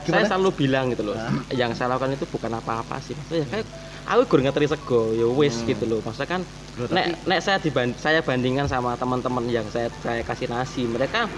Ka- 0.00 0.08
saya 0.08 0.24
Gimana? 0.24 0.30
selalu 0.32 0.50
bilang 0.56 0.84
gitu 0.88 1.02
loh 1.04 1.16
yang 1.52 1.76
saya 1.76 1.92
lakukan 1.92 2.16
itu 2.16 2.24
bukan 2.24 2.52
apa-apa 2.56 2.96
sih. 2.98 3.14
Maksudnya 3.14 3.46
kayak 3.46 3.66
aku 4.02 4.20
gur 4.26 4.40
ngeteri 4.40 4.66
sego 4.66 5.12
ya 5.12 5.28
wis 5.28 5.60
gitu 5.62 5.84
loh. 5.84 6.00
Maksudnya 6.00 6.28
kan 6.30 6.42
Loh, 6.74 6.88
nek 6.88 7.04
tapi- 7.04 7.18
nek 7.28 7.40
saya 7.40 7.56
diban 7.58 7.88
saya 7.94 8.24
bandingkan 8.24 8.64
sama 8.64 8.96
teman-teman 8.96 9.44
yang 9.46 9.68
saya 9.68 9.92
saya 10.00 10.24
kasih 10.24 10.48
nasi 10.48 10.88
mereka 10.88 11.28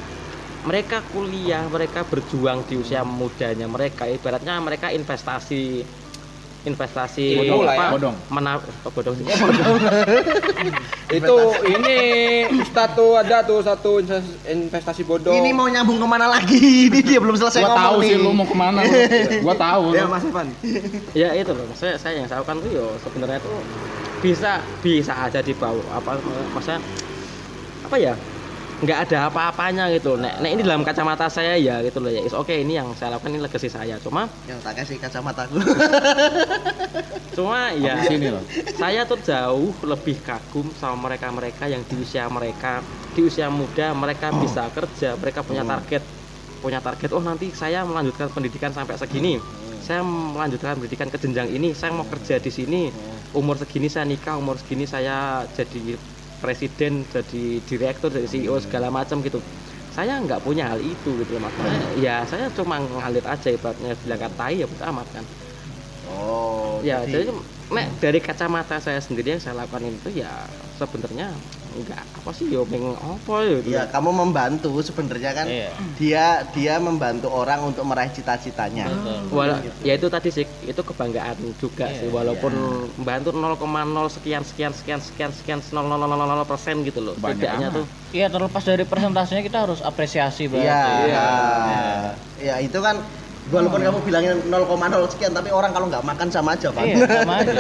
mereka 0.63 1.03
kuliah 1.03 1.67
mereka 1.67 2.07
berjuang 2.07 2.63
di 2.63 2.79
usia 2.79 3.03
mudanya. 3.03 3.67
Mereka 3.67 4.07
ibaratnya 4.09 4.63
mereka 4.63 4.95
investasi 4.95 5.83
investasi 6.63 7.35
Bodong 7.37 7.61
lah 7.63 7.75
ya, 7.75 7.81
apa, 7.81 7.93
bodong. 7.93 8.15
mena- 8.29 8.63
oh, 8.83 8.91
bodong 8.91 9.15
sih. 9.19 9.25
itu 11.19 11.37
ini 11.67 11.97
tuh 12.95 13.11
ada 13.15 13.43
tuh 13.43 13.59
satu 13.61 13.99
investasi- 14.45 15.03
bodong 15.03 15.35
Ini 15.35 15.51
mau 15.51 15.67
nyambung 15.67 15.99
ke 15.99 16.07
mana 16.07 16.27
lagi? 16.29 16.61
Ini 16.89 16.99
dia 17.01 17.19
belum 17.19 17.35
selesai 17.35 17.61
Gua 17.61 17.71
ngomong 17.71 17.83
tahu 17.85 17.99
nih. 17.99 18.09
sih 18.09 18.17
lu 18.17 18.31
mau 18.31 18.47
ke 18.47 18.55
mana 18.55 18.79
lu. 18.81 18.93
Gua 19.41 19.55
tahu. 19.55 19.85
ya. 19.93 20.05
Mas 20.05 20.23
Evan 20.23 20.49
ya 21.13 21.29
itu 21.33 21.51
loh 21.51 21.67
saya 21.73 21.95
saya 21.97 22.15
yang 22.17 22.27
saya 22.27 22.41
lakukan 22.41 22.61
tuh 22.61 22.71
yo 22.71 22.87
sebenarnya 23.01 23.39
tuh 23.39 23.53
bisa 24.19 24.53
bisa 24.81 25.13
aja 25.19 25.41
dibawa 25.41 25.83
apa 25.93 26.15
masa 26.53 26.79
apa 27.83 27.97
ya 27.97 28.15
nggak 28.83 28.99
ada 29.09 29.31
apa-apanya 29.31 29.87
gitu. 29.95 30.19
Nek, 30.19 30.43
nek 30.43 30.51
ini 30.59 30.63
dalam 30.67 30.83
kacamata 30.83 31.31
saya 31.31 31.55
ya 31.55 31.79
gitu 31.87 32.03
loh 32.03 32.11
ya. 32.11 32.21
Oke 32.35 32.67
ini 32.67 32.75
yang 32.75 32.91
saya 32.99 33.15
lakukan 33.15 33.31
ini 33.31 33.41
legacy 33.47 33.71
saya. 33.71 33.95
Cuma 34.03 34.27
Yang 34.51 34.59
tak 34.67 34.75
kasih 34.83 34.97
kacamataku. 34.99 35.57
cuma 37.39 37.71
Di 37.73 37.87
ya 37.87 38.03
sini 38.05 38.29
loh. 38.29 38.43
saya 38.77 39.07
tuh 39.07 39.23
jauh 39.23 39.71
lebih 39.87 40.19
kagum 40.27 40.67
sama 40.77 41.09
mereka-mereka 41.09 41.71
yang 41.71 41.87
di 41.87 41.95
usia 42.03 42.27
mereka. 42.27 42.83
Di 43.15 43.23
usia 43.23 43.47
muda 43.47 43.95
mereka 43.95 44.35
bisa 44.35 44.67
kerja 44.75 45.15
mereka 45.15 45.47
punya 45.47 45.63
target. 45.63 46.03
Punya 46.59 46.83
target 46.83 47.11
oh 47.15 47.23
nanti 47.23 47.55
saya 47.55 47.87
melanjutkan 47.87 48.35
pendidikan 48.35 48.75
sampai 48.75 48.99
segini. 48.99 49.39
Saya 49.83 50.03
melanjutkan 50.07 50.79
pendidikan 50.79 51.11
ke 51.11 51.19
jenjang 51.19 51.51
ini 51.55 51.71
saya 51.71 51.95
mau 51.95 52.07
kerja 52.07 52.43
di 52.43 52.51
sini. 52.51 52.91
Umur 53.33 53.57
segini 53.57 53.87
saya 53.87 54.05
nikah 54.05 54.37
umur 54.37 54.59
segini 54.59 54.85
saya 54.85 55.47
jadi 55.55 55.97
presiden 56.43 57.07
jadi 57.07 57.63
direktur 57.63 58.11
jadi 58.11 58.27
CEO 58.27 58.59
segala 58.59 58.91
macam 58.91 59.23
gitu. 59.23 59.39
Saya 59.95 60.19
nggak 60.19 60.43
punya 60.43 60.73
hal 60.73 60.81
itu 60.83 61.21
gitu 61.23 61.31
loh 61.37 61.43
makanya 61.47 61.95
ya 61.95 62.25
saya 62.27 62.51
cuma 62.51 62.81
ngalir 62.83 63.23
aja 63.29 63.49
ibaratnya 63.53 63.95
bilang 64.03 64.33
tai 64.35 64.59
ya 64.59 64.67
betul 64.67 64.85
amat 64.91 65.09
kan. 65.15 65.25
Oh, 66.03 66.83
ya 66.83 67.07
jadi 67.07 67.31
nek 67.71 68.03
dari 68.03 68.19
kacamata 68.19 68.77
saya 68.83 68.99
sendiri 68.99 69.39
yang 69.39 69.43
saya 69.43 69.55
lakukan 69.65 69.87
itu 69.87 70.21
ya 70.21 70.51
sebenarnya 70.77 71.39
enggak 71.75 72.05
apa 72.05 72.31
sih 72.31 72.47
yo 72.47 72.63
pengen 72.63 72.95
apa 72.95 73.35
ya 73.41 73.59
gitu. 73.59 73.69
Ya, 73.71 73.83
kamu 73.87 74.11
membantu 74.13 74.71
sebenarnya 74.79 75.31
kan. 75.33 75.47
Iya. 75.47 75.71
Dia 75.97 76.25
dia 76.49 76.75
membantu 76.77 77.29
orang 77.29 77.65
untuk 77.65 77.83
meraih 77.83 78.09
cita-citanya. 78.09 78.87
Wala- 79.29 79.65
ya 79.81 79.93
itu 79.93 80.07
tadi 80.07 80.29
sih 80.29 80.47
itu 80.63 80.79
kebanggaan 80.79 81.57
juga 81.57 81.87
Iya, 81.87 81.99
sih 81.99 82.09
walaupun 82.09 82.53
membantu 82.95 83.33
0,0 83.33 83.59
sekian 84.09 84.43
sekian 84.43 84.71
sekian 84.71 85.01
sekian 85.01 85.31
sekian 85.31 85.59
0,000 85.59 85.99
persen 86.45 86.83
gitu 86.83 87.01
loh 87.01 87.15
Banyak 87.15 87.37
setidaknya 87.37 87.69
amat. 87.69 87.77
tuh 87.77 87.87
Iya 88.13 88.27
terlepas 88.29 88.63
dari 88.63 88.85
presentasinya 88.85 89.41
kita 89.41 89.59
harus 89.63 89.81
apresiasi 89.81 90.45
Iya. 90.45 90.53
berarti. 90.53 90.93
Iya. 91.03 91.27
Ya, 92.39 92.55
itu 92.59 92.79
kan 92.79 93.01
walaupun 93.51 93.81
kamu 93.81 93.99
bilangin 94.05 94.37
0,0 94.47 94.71
sekian 95.11 95.33
tapi 95.33 95.51
orang 95.51 95.75
kalau 95.75 95.91
nggak 95.91 96.05
makan 96.05 96.29
sama 96.29 96.55
aja, 96.55 96.71
Pak. 96.71 96.85
Iya 96.85 96.97
sama 97.05 97.35
aja. 97.43 97.55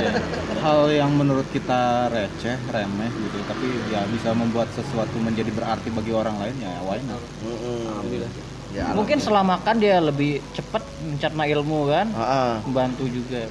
Hal 0.62 0.80
yang 0.88 1.10
menurut 1.10 1.48
kita 1.50 2.06
receh, 2.08 2.54
remeh 2.70 3.10
gitu, 3.10 3.38
tapi 3.44 3.66
ya 3.90 4.06
bisa 4.06 4.30
membuat 4.30 4.70
sesuatu 4.70 5.18
menjadi 5.18 5.50
berarti 5.50 5.90
bagi 5.90 6.12
orang 6.12 6.38
lain 6.38 6.54
ya 6.60 6.70
why 6.84 7.02
not? 7.02 7.18
Mm-mm. 7.42 7.88
alhamdulillah 7.88 8.32
Ya, 8.72 8.88
Mungkin 8.96 9.20
setelah 9.20 9.44
makan 9.44 9.84
dia 9.84 10.00
lebih 10.00 10.40
cepat 10.56 10.80
mencerna 11.04 11.44
ilmu 11.44 11.92
kan, 11.92 12.08
Heeh. 12.08 12.52
membantu 12.64 13.04
juga. 13.04 13.44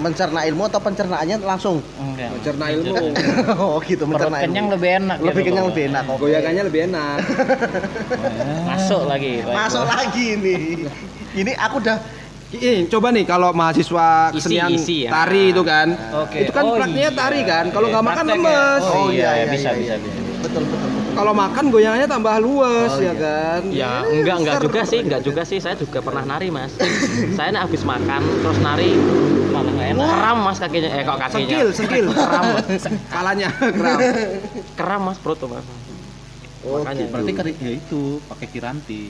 mencerna 0.00 0.46
ilmu 0.46 0.64
atau 0.64 0.78
pencernaannya 0.78 1.42
langsung? 1.42 1.82
Enggak. 1.98 2.30
mencerna 2.32 2.66
ilmu 2.70 2.94
oh, 3.58 3.82
gitu 3.82 4.06
Perut 4.06 4.16
mencerna 4.16 4.38
kenyang 4.40 4.66
ilmu. 4.70 4.74
lebih 4.78 4.90
enak. 5.02 5.16
Lebih 5.18 5.34
gitu. 5.34 5.48
kenyang 5.50 5.66
lebih 5.66 5.84
enak. 5.90 6.02
oke. 6.06 6.18
goyangannya 6.22 6.62
lebih 6.62 6.80
enak 6.86 7.18
Masuk 8.70 9.02
lagi. 9.04 9.32
Masuk 9.44 9.82
lagi 9.84 10.26
nih. 10.38 10.64
Ini 11.32 11.52
aku 11.54 11.76
udah 11.78 11.98
Ih, 12.50 12.90
coba 12.90 13.14
nih 13.14 13.22
kalau 13.24 13.54
mahasiswa 13.54 14.08
Isi, 14.28 14.42
kesenian 14.42 14.74
isi 14.74 14.96
ya. 15.06 15.14
tari 15.14 15.54
itu 15.54 15.62
kan 15.62 15.94
Oke. 16.18 16.42
itu 16.42 16.50
kan 16.50 16.64
Oh, 16.64 16.74
prakteknya 16.74 17.06
iya. 17.06 17.14
tari 17.14 17.40
kan 17.44 17.70
kalau 17.70 17.86
nggak 17.86 18.02
makan 18.04 18.24
Praktek 18.26 18.34
ya. 18.34 18.42
lemes 18.42 18.82
Oh, 18.82 18.90
Oh, 18.90 19.06
iya, 19.06 19.06
iya, 19.06 19.14
iya, 19.14 19.30
iya, 19.30 19.44
bisa, 19.46 19.70
iya, 19.70 19.78
bisa, 19.78 19.94
iya. 19.94 19.96
bisa. 20.02 20.18
betul 20.40 20.62
betul. 20.64 20.78
betul. 20.82 21.12
kalau 21.12 21.32
makan 21.32 21.64
goyangannya 21.68 22.08
tambah 22.08 22.34
luas 22.40 22.90
Oh, 22.90 22.98
ya 22.98 23.06
iya. 23.06 23.12
kan 23.14 23.60
ya 23.70 23.90
enggak 24.04 24.36
enggak 24.36 24.56
juga 24.60 24.80
sih 24.84 24.98
enggak 25.00 25.22
juga 25.22 25.42
sih 25.44 25.58
saya 25.58 25.74
juga 25.76 25.98
pernah 26.00 26.24
nari 26.24 26.50
mas 26.50 26.74
saya 27.38 27.48
nih 27.50 27.60
habis 27.60 27.82
makan 27.84 28.18
terus 28.42 28.58
nari 28.58 28.90
Malah 29.50 29.70
nggak 29.70 29.88
enak. 29.92 30.08
keram 30.10 30.38
mas 30.40 30.58
kakinya 30.58 30.88
eh 30.88 31.02
kok 31.04 31.18
kakinya 31.20 31.38
sengkil 31.38 31.68
sengkil 31.72 32.06
keram 32.10 32.44
Mas. 32.66 32.84
palanya 33.06 33.48
keram 33.54 33.98
keram 34.74 35.00
mas 35.04 35.18
perut 35.18 35.38
tuh 35.38 35.46
mas 35.48 35.62
Oh, 36.60 36.76
makanya 36.76 36.98
gitu. 37.00 37.14
Berarti 37.14 37.32
kari- 37.32 37.56
ya 37.58 37.70
itu 37.72 38.00
pakai 38.22 38.46
kiranti. 38.46 39.02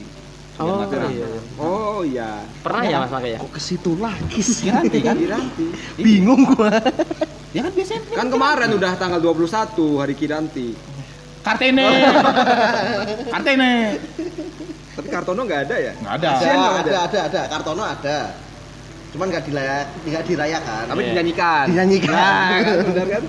Oh 0.59 0.83
nggak 0.83 1.09
iya, 1.09 1.27
iya. 1.31 1.41
oh 1.56 2.00
iya 2.03 2.31
pernah 2.61 2.83
ya 2.84 2.97
mas 3.00 3.09
makanya 3.09 3.38
Kok 3.41 3.50
ke 3.55 3.61
situ 3.61 3.97
lagi 3.97 4.41
sih? 4.41 4.69
Kiranti 4.69 4.99
kan? 5.00 5.16
Kiranti. 5.16 5.66
Bingung 5.97 6.43
gua. 6.50 6.72
Ya 7.50 7.66
kan 7.66 7.75
biasanya 7.75 8.00
kan 8.15 8.31
kemarin 8.31 8.71
udah 8.78 8.93
tanggal 8.94 9.19
21 9.19 9.99
hari 9.99 10.15
Kiranti 10.15 10.71
Kartene. 11.43 11.83
Kartene. 13.33 13.99
tapi 14.91 15.09
Kartono 15.09 15.43
nggak 15.43 15.60
ada 15.66 15.77
ya 15.81 15.93
Enggak 15.99 16.15
ada. 16.15 16.28
Ada, 16.31 16.47
ada, 16.47 17.00
ada. 17.00 17.19
ada. 17.27 17.41
Kartono 17.49 17.83
ada. 17.83 18.19
Cuman 19.10 19.27
nggak 19.27 19.43
dirayak, 19.43 19.87
nggak 20.06 20.22
dirayakan. 20.22 20.84
tapi 20.87 21.00
dinyanyikan 21.03 21.65
Dinyanyikan. 21.66 22.15
Nah, 22.15 22.50
kan, 22.62 22.77
benar 22.87 23.06
kan 23.09 23.22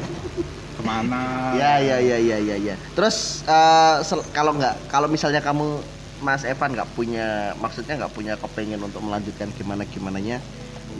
Ke 0.77 0.81
mana? 0.85 1.21
Ya, 1.57 1.73
ya, 1.81 1.97
ya, 1.97 2.17
ya, 2.21 2.37
ya, 2.37 2.55
ya. 2.61 2.75
Terus 2.93 3.41
eh, 3.43 3.95
sel- 4.05 4.27
kalau 4.29 4.53
nggak, 4.53 4.85
kalau 4.85 5.09
misalnya 5.09 5.41
kamu 5.41 5.81
Mas 6.21 6.45
Evan 6.45 6.77
nggak 6.77 6.89
punya, 6.93 7.57
maksudnya 7.57 7.97
nggak 7.97 8.13
punya 8.13 8.33
kepengen 8.37 8.81
untuk 8.85 9.01
melanjutkan 9.01 9.49
gimana 9.57 9.83
gimananya, 9.89 10.37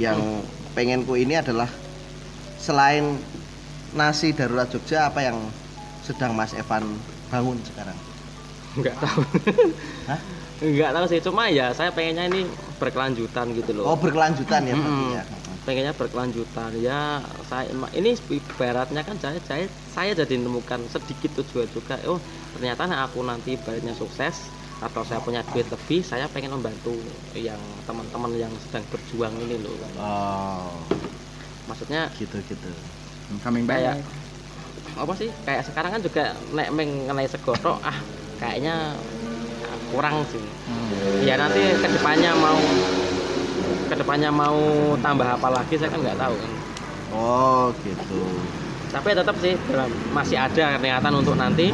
yang 0.01 0.17
pengenku 0.73 1.13
ini 1.13 1.37
adalah 1.37 1.69
selain 2.57 3.21
nasi 3.93 4.33
darurat 4.33 4.65
Jogja 4.69 5.13
apa 5.13 5.21
yang 5.21 5.37
sedang 6.01 6.33
Mas 6.33 6.57
Evan 6.57 6.97
bangun 7.29 7.61
sekarang? 7.61 7.97
Enggak 8.73 8.96
tahu. 8.97 9.22
Hah? 10.09 10.19
Enggak 10.61 10.91
tahu 10.93 11.05
sih, 11.09 11.19
cuma 11.22 11.49
ya 11.49 11.73
saya 11.73 11.93
pengennya 11.93 12.29
ini 12.34 12.41
berkelanjutan 12.81 13.53
gitu 13.57 13.78
loh. 13.78 13.93
Oh 13.93 13.97
berkelanjutan 13.97 14.66
ya 14.66 14.73
Mm-mm. 14.73 15.17
ya. 15.17 15.23
Pengennya 15.66 15.93
berkelanjutan 15.93 16.73
ya. 16.81 17.22
Saya 17.46 17.69
ini 17.93 18.17
ibaratnya 18.17 19.05
kan 19.05 19.17
saya 19.22 19.37
saya, 19.46 19.66
saya 19.93 20.11
jadi 20.17 20.37
menemukan 20.41 20.81
sedikit 20.90 21.37
tujuan 21.41 21.69
juga. 21.69 22.01
Oh, 22.09 22.17
ternyata 22.57 22.90
aku 22.90 23.22
nanti 23.22 23.53
ibaratnya 23.57 23.93
sukses 23.93 24.49
atau 24.81 25.05
saya 25.05 25.22
punya 25.22 25.45
duit 25.53 25.69
lebih, 25.69 26.01
saya 26.01 26.25
pengen 26.28 26.51
membantu 26.51 26.97
yang 27.37 27.57
teman-teman 27.85 28.33
yang 28.35 28.53
sedang 28.59 28.81
berjuang 28.89 29.33
ini 29.39 29.61
loh. 29.61 29.78
Oh 29.95 30.73
Maksudnya 31.69 32.09
gitu 32.17 32.41
gitu. 32.43 32.72
Coming 33.39 33.63
kayak 33.63 34.01
back. 34.01 34.99
apa 34.99 35.13
sih 35.16 35.31
kayak 35.47 35.63
sekarang 35.63 35.91
kan 35.95 36.01
juga 36.03 36.23
nek 36.51 36.67
mengenai 36.75 37.23
segotok 37.23 37.79
ah 37.79 37.95
kayaknya 38.37 38.91
kurang 39.87 40.28
sih 40.28 40.43
ya 41.23 41.39
nanti 41.39 41.63
ke 41.79 41.87
depannya 41.87 42.35
mau 42.35 42.59
ke 43.87 43.95
depannya 43.95 44.27
mau 44.27 44.59
tambah 44.99 45.23
apa 45.23 45.47
lagi 45.47 45.79
saya 45.79 45.95
kan 45.95 46.03
nggak 46.03 46.19
tahu 46.19 46.35
kan 46.35 46.51
Oh 47.11 47.72
gitu. 47.84 48.19
tapi 48.87 49.16
tetap 49.16 49.35
sih 49.39 49.55
masih 50.11 50.35
ada 50.35 50.75
niatan 50.75 51.13
untuk 51.16 51.39
nanti 51.39 51.72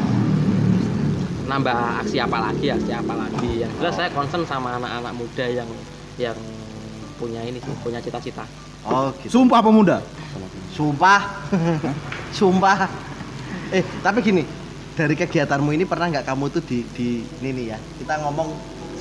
nambah 1.48 2.04
aksi 2.04 2.20
apa 2.20 2.38
lagi 2.52 2.68
aksi 2.70 2.92
apa 2.92 3.14
lagi 3.16 3.64
yang 3.64 3.72
jelas 3.80 3.96
saya 3.96 4.12
concern 4.12 4.44
sama 4.44 4.76
anak-anak 4.78 5.14
muda 5.16 5.46
yang 5.48 5.70
yang 6.20 6.38
punya 7.18 7.42
ini 7.42 7.58
sih 7.58 7.74
punya 7.82 7.98
cita-cita 8.04 8.46
Oh, 8.88 9.12
gitu. 9.20 9.44
Sumpah 9.44 9.60
pemuda. 9.60 9.98
Sumpah. 10.72 11.22
Sumpah. 12.38 12.88
Eh, 13.76 13.84
tapi 14.00 14.24
gini, 14.24 14.48
dari 14.96 15.12
kegiatanmu 15.12 15.76
ini 15.76 15.84
pernah 15.84 16.08
nggak 16.08 16.24
kamu 16.24 16.46
tuh 16.48 16.64
di 16.64 16.88
di 16.96 17.20
ini 17.44 17.50
nih 17.52 17.66
ya. 17.76 17.78
Kita 18.00 18.24
ngomong 18.24 18.48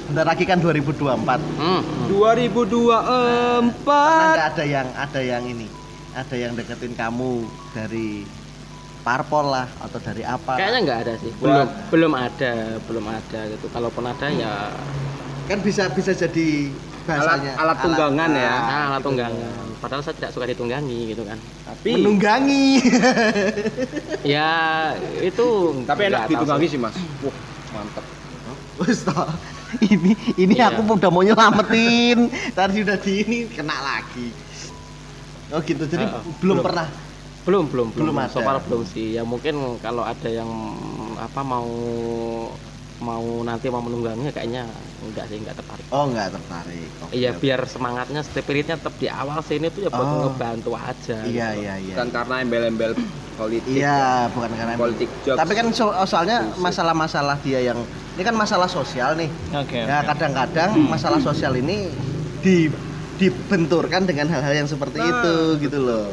sebentar 0.03 0.27
lagi 0.27 0.43
kan 0.43 0.59
2024. 0.59 1.39
hmm. 1.39 2.11
2024 2.11 3.87
Pernah 3.87 4.31
nggak 4.35 4.49
ada 4.59 4.65
yang 4.67 4.89
ada 4.91 5.21
yang 5.23 5.45
ini? 5.47 5.67
Ada 6.17 6.35
yang 6.35 6.53
deketin 6.59 6.97
kamu 6.99 7.47
dari 7.71 8.27
parpol 9.07 9.55
lah 9.55 9.71
atau 9.79 10.03
dari 10.03 10.27
apa? 10.27 10.59
kayaknya 10.59 10.79
nggak 10.83 10.99
ada 11.07 11.15
sih 11.23 11.31
belum 11.39 11.67
belum 11.95 12.13
ada 12.19 12.53
belum 12.91 13.05
ada 13.07 13.41
gitu 13.55 13.67
kalaupun 13.71 14.03
ada 14.03 14.27
ya 14.35 14.75
kan 15.47 15.63
bisa 15.63 15.87
bisa 15.95 16.11
jadi 16.11 16.75
bahasanya 17.07 17.55
alat 17.55 17.79
tunggangan 17.87 18.31
ya. 18.35 18.51
ah, 18.51 18.59
nah, 18.67 18.83
alat 18.91 18.99
gitu. 18.99 19.07
tunggangan 19.15 19.67
padahal 19.79 20.03
saya 20.03 20.19
tidak 20.19 20.35
suka 20.35 20.51
ditunggangi 20.51 21.15
gitu 21.15 21.23
kan 21.23 21.39
tapi 21.63 21.95
Menunggangi. 21.95 22.83
ya 24.35 24.91
itu 25.23 25.47
tapi 25.87 26.11
enak 26.11 26.27
ditunggangi 26.27 26.67
sih. 26.67 26.81
mas 26.83 26.99
wah 27.23 27.37
mantep 27.71 28.03
Wes 28.77 29.01
ini 29.89 30.13
ini 30.37 30.53
Iya. 30.53 30.69
aku 30.69 30.85
udah 30.85 31.09
mau 31.09 31.25
nyelamatin. 31.25 32.29
Tadi 32.53 32.77
udah 32.85 32.97
di 33.01 33.13
ini 33.25 33.39
kena 33.49 33.77
lagi. 33.81 34.29
Oh 35.49 35.61
gitu. 35.65 35.89
Jadi 35.89 36.05
Heeh, 36.05 36.23
belum, 36.45 36.61
belum. 36.61 36.65
pernah. 36.65 36.87
Belum 37.47 37.65
belum 37.67 37.89
Belum 37.91 38.11
belum 38.11 38.17
ada. 38.19 38.29
so 38.29 38.41
far 38.41 38.59
belum 38.61 38.83
sih 38.85 39.15
ya 39.15 39.23
mungkin 39.23 39.55
kalau 39.79 40.03
ada 40.03 40.27
yang 40.27 40.51
apa 41.17 41.41
mau 41.41 41.67
mau 42.97 43.23
nanti 43.43 43.69
mau 43.69 43.79
menunggangi 43.79 44.29
kayaknya 44.31 44.65
enggak 45.01 45.29
sih 45.29 45.37
enggak 45.37 45.55
tertarik 45.55 45.85
Oh, 45.89 46.09
enggak 46.09 46.33
tertarik. 46.33 46.89
Iya 47.13 47.31
oke. 47.31 47.39
biar 47.39 47.61
semangatnya 47.65 48.21
spiritnya 48.21 48.75
tetap 48.75 48.97
di 48.97 49.07
awal 49.07 49.39
sini 49.41 49.69
tuh 49.69 49.85
ya 49.85 49.91
buat 49.91 50.01
Oh. 50.03 50.21
ngebantu 50.27 50.73
aja 50.75 51.23
Iya, 51.23 51.49
gitu. 51.53 51.63
iya, 51.63 51.75
iya. 51.77 51.93
bukan 51.93 52.09
karena 52.11 52.35
embel-embel 52.41 52.93
politik 53.37 53.69
Iya, 53.71 54.01
bukan 54.33 54.49
karena 54.51 54.73
politik 54.75 55.09
jokes 55.23 55.37
Tapi 55.37 55.53
kan 55.55 55.67
so- 55.71 55.93
soalnya 56.03 56.39
masalah-masalah 56.57 57.37
dia 57.39 57.61
yang 57.63 57.79
ini 58.17 58.23
kan 58.23 58.33
masalah 58.33 58.65
sosial 58.67 59.13
nih. 59.15 59.29
Oke. 59.53 59.77
Ya 59.79 60.01
kadang-kadang 60.03 60.73
masalah 60.83 61.21
sosial 61.21 61.53
ini 61.55 61.93
di 62.41 62.73
dibenturkan 63.17 64.03
dengan 64.03 64.25
hal-hal 64.27 64.57
yang 64.57 64.67
seperti 64.67 64.99
itu 64.99 65.35
gitu 65.61 65.79
loh. 65.79 66.09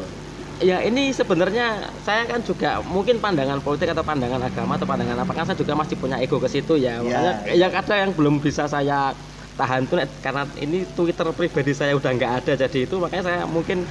Ya 0.59 0.77
ini 0.79 1.09
sebenarnya 1.09 1.67
saya 1.97 2.25
kan 2.25 2.39
juga 2.39 2.83
mungkin 2.83 3.17
pandangan 3.17 3.57
politik 3.57 3.89
atau 3.89 4.01
pandangan 4.01 4.37
agama 4.39 4.75
atau 4.75 4.85
pandangan 4.85 5.17
apa 5.17 5.31
kan 5.31 5.43
saya 5.43 5.55
juga 5.55 5.73
masih 5.73 5.95
punya 5.95 6.17
ego 6.17 6.37
ke 6.37 6.47
situ 6.47 6.75
ya 6.75 6.97
Iya. 6.97 7.01
makanya 7.01 7.33
yang 7.55 7.71
ada 7.71 7.95
yang 7.97 8.11
belum 8.11 8.37
bisa 8.37 8.65
saya 8.65 9.15
tahan 9.53 9.85
tuh 9.85 10.01
karena 10.19 10.43
ini 10.57 10.85
Twitter 10.87 11.25
pribadi 11.31 11.71
saya 11.71 11.93
udah 11.93 12.11
nggak 12.11 12.33
ada 12.39 12.53
jadi 12.59 12.79
itu 12.83 12.95
makanya 12.97 13.23
saya 13.23 13.39
mungkin 13.43 13.85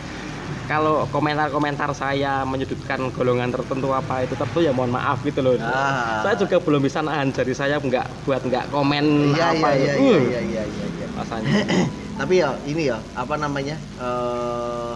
kalau 0.63 1.05
komentar-komentar 1.09 1.91
saya 1.93 2.43
menyudutkan 2.43 3.11
golongan 3.11 3.51
tertentu 3.51 3.91
apa 3.91 4.23
itu 4.23 4.33
tertentu 4.33 4.61
ya 4.61 4.71
mohon 4.71 4.91
maaf 4.91 5.21
gitu 5.21 5.39
loh 5.41 5.55
Ah. 5.59 6.23
saya 6.23 6.35
juga 6.37 6.59
belum 6.59 6.81
bisa 6.81 6.99
nahan 7.01 7.31
jadi 7.31 7.53
saya 7.53 7.77
nggak 7.79 8.07
buat 8.23 8.41
nggak 8.41 8.71
komen 8.71 9.05
Iya, 9.33 9.47
apa 9.53 9.69
iya, 9.73 9.93
itu 9.93 10.03
iya, 10.03 10.13
Uh, 10.13 10.23
iya, 10.23 10.41
iya, 10.41 10.63
iya, 10.65 10.87
iya. 10.89 11.07
rasanya 11.13 11.53
Tapi 12.13 12.35
ya 12.39 12.53
ini 12.63 12.87
ya, 12.87 13.01
apa 13.15 13.35
namanya? 13.35 13.73
eh 13.97 14.93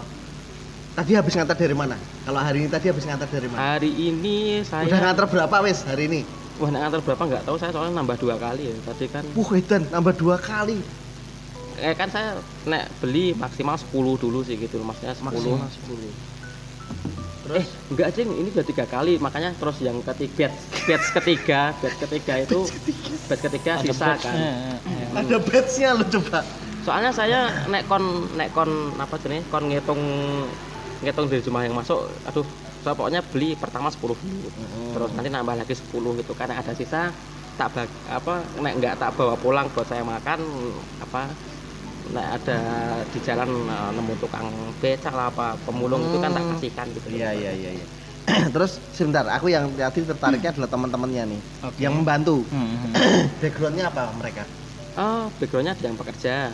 tadi 0.97 1.11
habis 1.13 1.29
ngantar 1.31 1.53
dari 1.55 1.71
mana? 1.73 1.93
Kalau 2.25 2.39
hari 2.39 2.57
ini 2.59 2.67
tadi 2.67 2.89
habis 2.89 3.05
ngantar 3.05 3.29
dari 3.29 3.45
mana? 3.45 3.61
hari 3.69 3.91
ini 3.93 4.35
saya 4.63 4.83
Udah 4.83 4.99
ngantar 4.99 5.25
berapa 5.27 5.55
wes 5.61 5.85
hari 5.85 6.03
ini? 6.07 6.21
wah 6.57 6.67
ngantar 6.67 6.99
berapa 6.99 7.21
nggak 7.21 7.43
tahu 7.45 7.55
saya 7.55 7.69
soalnya 7.69 7.93
nambah 7.95 8.17
dua 8.17 8.33
kali 8.35 8.65
ya 8.65 8.75
tadi 8.83 9.05
kan 9.05 9.21
Wuh, 9.31 9.49
edan 9.53 9.85
nambah 9.87 10.13
dua 10.15 10.35
kali. 10.35 10.81
eh 11.77 11.93
kan 11.93 12.09
saya 12.09 12.33
nek 12.65 12.89
beli 12.97 13.37
maksimal 13.37 13.77
10 13.77 13.93
dulu 13.93 14.41
sih 14.41 14.57
gitu 14.57 14.81
maksudnya 14.81 15.13
10 15.13 15.21
Maksimal 15.21 15.69
10 17.45 17.53
eh 17.53 17.61
enggak 17.87 18.07
sih 18.11 18.25
ini 18.25 18.49
udah 18.49 18.65
tiga 18.65 18.83
kali 18.83 19.15
makanya 19.17 19.53
terus 19.53 19.77
yang 19.79 20.01
ketiga 20.03 20.49
batch, 20.49 20.57
batch 20.83 21.07
ketiga 21.13 21.61
batch 21.77 21.97
ketiga 22.01 22.33
itu 22.43 22.59
batch 23.29 23.41
ketiga 23.45 23.71
Ada 23.77 23.85
sisa 23.85 24.05
batch-nya, 24.09 24.25
kan 24.25 24.33
ya, 24.35 24.53
ya. 24.81 25.05
Ada 25.21 25.37
batch-nya 25.39 25.89
lo 25.93 26.03
coba. 26.09 26.39
soalnya 26.81 27.11
saya 27.11 27.39
nek 27.67 27.85
kon 27.85 28.03
nek 28.33 28.49
kon 28.49 28.71
apa 28.97 29.15
jenis 29.21 29.45
kon 29.47 29.69
ngitung 29.69 30.01
ngitung 30.99 31.27
dari 31.29 31.41
jumlah 31.41 31.63
yang 31.63 31.75
masuk 31.75 32.09
aduh 32.25 32.45
saya 32.81 32.93
pokoknya 32.93 33.21
beli 33.21 33.53
pertama 33.53 33.91
10 33.91 33.99
dulu 34.01 34.49
terus 34.93 35.11
nanti 35.13 35.29
nambah 35.29 35.55
lagi 35.55 35.75
10 35.75 35.91
gitu 35.93 36.31
karena 36.33 36.57
ada 36.57 36.71
sisa 36.71 37.11
tak 37.57 37.73
bag, 37.73 37.89
apa 38.05 38.45
nek 38.61 38.73
nggak 38.77 38.95
tak 39.01 39.17
bawa 39.17 39.33
pulang 39.33 39.65
buat 39.73 39.89
saya 39.89 40.05
makan 40.05 40.39
apa 41.01 41.25
nek 42.13 42.27
ada 42.39 42.57
di 43.09 43.19
jalan 43.19 43.49
eh, 43.65 43.89
nemu 43.97 44.13
tukang 44.17 44.47
becak 44.77 45.11
lah 45.11 45.27
apa 45.27 45.57
pemulung 45.65 46.05
itu 46.05 46.17
kan 46.21 46.31
tak 46.31 46.43
Hmm. 46.45 46.53
kasihkan 46.53 46.87
gitu 46.93 47.07
Iya, 47.11 47.33
iya, 47.33 47.51
iya, 47.51 47.71
iya. 47.81 47.85
Terus 48.53 48.77
sebentar, 48.91 49.23
aku 49.25 49.47
yang 49.49 49.71
tadi 49.73 50.03
tertariknya 50.03 50.51
adalah 50.53 50.69
teman-temannya 50.69 51.23
nih 51.31 51.41
Oke. 51.63 51.79
yang 51.79 51.95
membantu. 51.95 52.43
Hmm, 52.53 52.67
hmm. 52.67 52.93
Backgroundnya 53.41 53.85
apa 53.89 54.13
mereka? 54.15 54.43
oh 54.97 55.29
backgroundnya 55.37 55.77
ada 55.77 55.85
yang 55.85 55.93
pekerja 55.93 56.49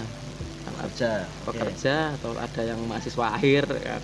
Ada 0.84 0.90
Kerja. 0.90 1.12
Oke. 1.42 1.48
pekerja 1.50 1.96
atau 2.14 2.32
ada 2.36 2.62
yang 2.62 2.80
mahasiswa 2.84 3.26
akhir 3.32 3.64
kan 3.72 4.02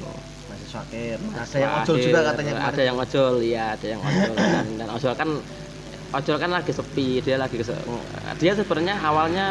sakit. 0.70 1.18
Ada 1.18 1.28
Mahasiswa 1.28 1.58
yang 1.58 1.74
ojol 1.76 1.96
akhir, 1.96 2.06
juga 2.06 2.20
katanya 2.24 2.52
ada 2.54 2.62
kemarin. 2.64 2.86
yang 2.86 2.98
ojol 2.98 3.34
iya 3.42 3.66
ada 3.74 3.88
yang 3.88 4.02
ojol 4.02 4.34
dan, 4.34 4.66
dan 4.78 4.88
ojol 4.90 5.14
kan 5.14 5.30
ojol 6.12 6.38
kan 6.38 6.50
lagi 6.52 6.72
sepi 6.72 7.08
dia 7.20 7.36
lagi 7.36 7.56
kese- 7.56 7.86
dia 8.38 8.52
sebenarnya 8.54 8.96
awalnya 9.00 9.46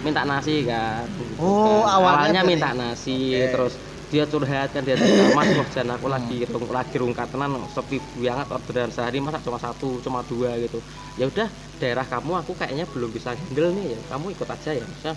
minta 0.00 0.22
nasi 0.22 0.62
kan 0.62 1.06
Oh, 1.36 1.82
Kan. 1.82 1.94
awalnya 1.96 2.40
berarti. 2.40 2.50
minta 2.50 2.70
nasi 2.72 3.18
Oke. 3.32 3.50
terus 3.50 3.74
dia 4.06 4.24
curhat 4.24 4.70
kan 4.70 4.82
dia 4.82 4.94
cerita 4.94 5.30
mas 5.32 5.46
jan 5.70 5.90
aku 5.90 6.06
lagi 6.06 6.42
rung, 6.44 6.66
lagi 6.68 6.96
rungkat 6.96 7.26
tenan 7.28 7.50
sepi 7.68 7.98
banget 8.16 8.46
orderan 8.48 8.86
sehari 8.88 9.18
masa 9.18 9.38
cuma 9.40 9.58
satu 9.58 9.98
cuma 10.00 10.22
dua 10.22 10.54
gitu 10.56 10.78
ya 11.14 11.26
udah 11.26 11.48
daerah 11.76 12.02
kamu 12.04 12.30
aku 12.36 12.52
kayaknya 12.52 12.86
belum 12.86 13.10
bisa 13.10 13.30
handle 13.32 13.70
nih 13.72 13.90
ya 13.90 14.00
kamu 14.08 14.26
ikut 14.32 14.46
aja 14.46 14.70
ya 14.72 14.82
Maksudnya, 14.82 15.14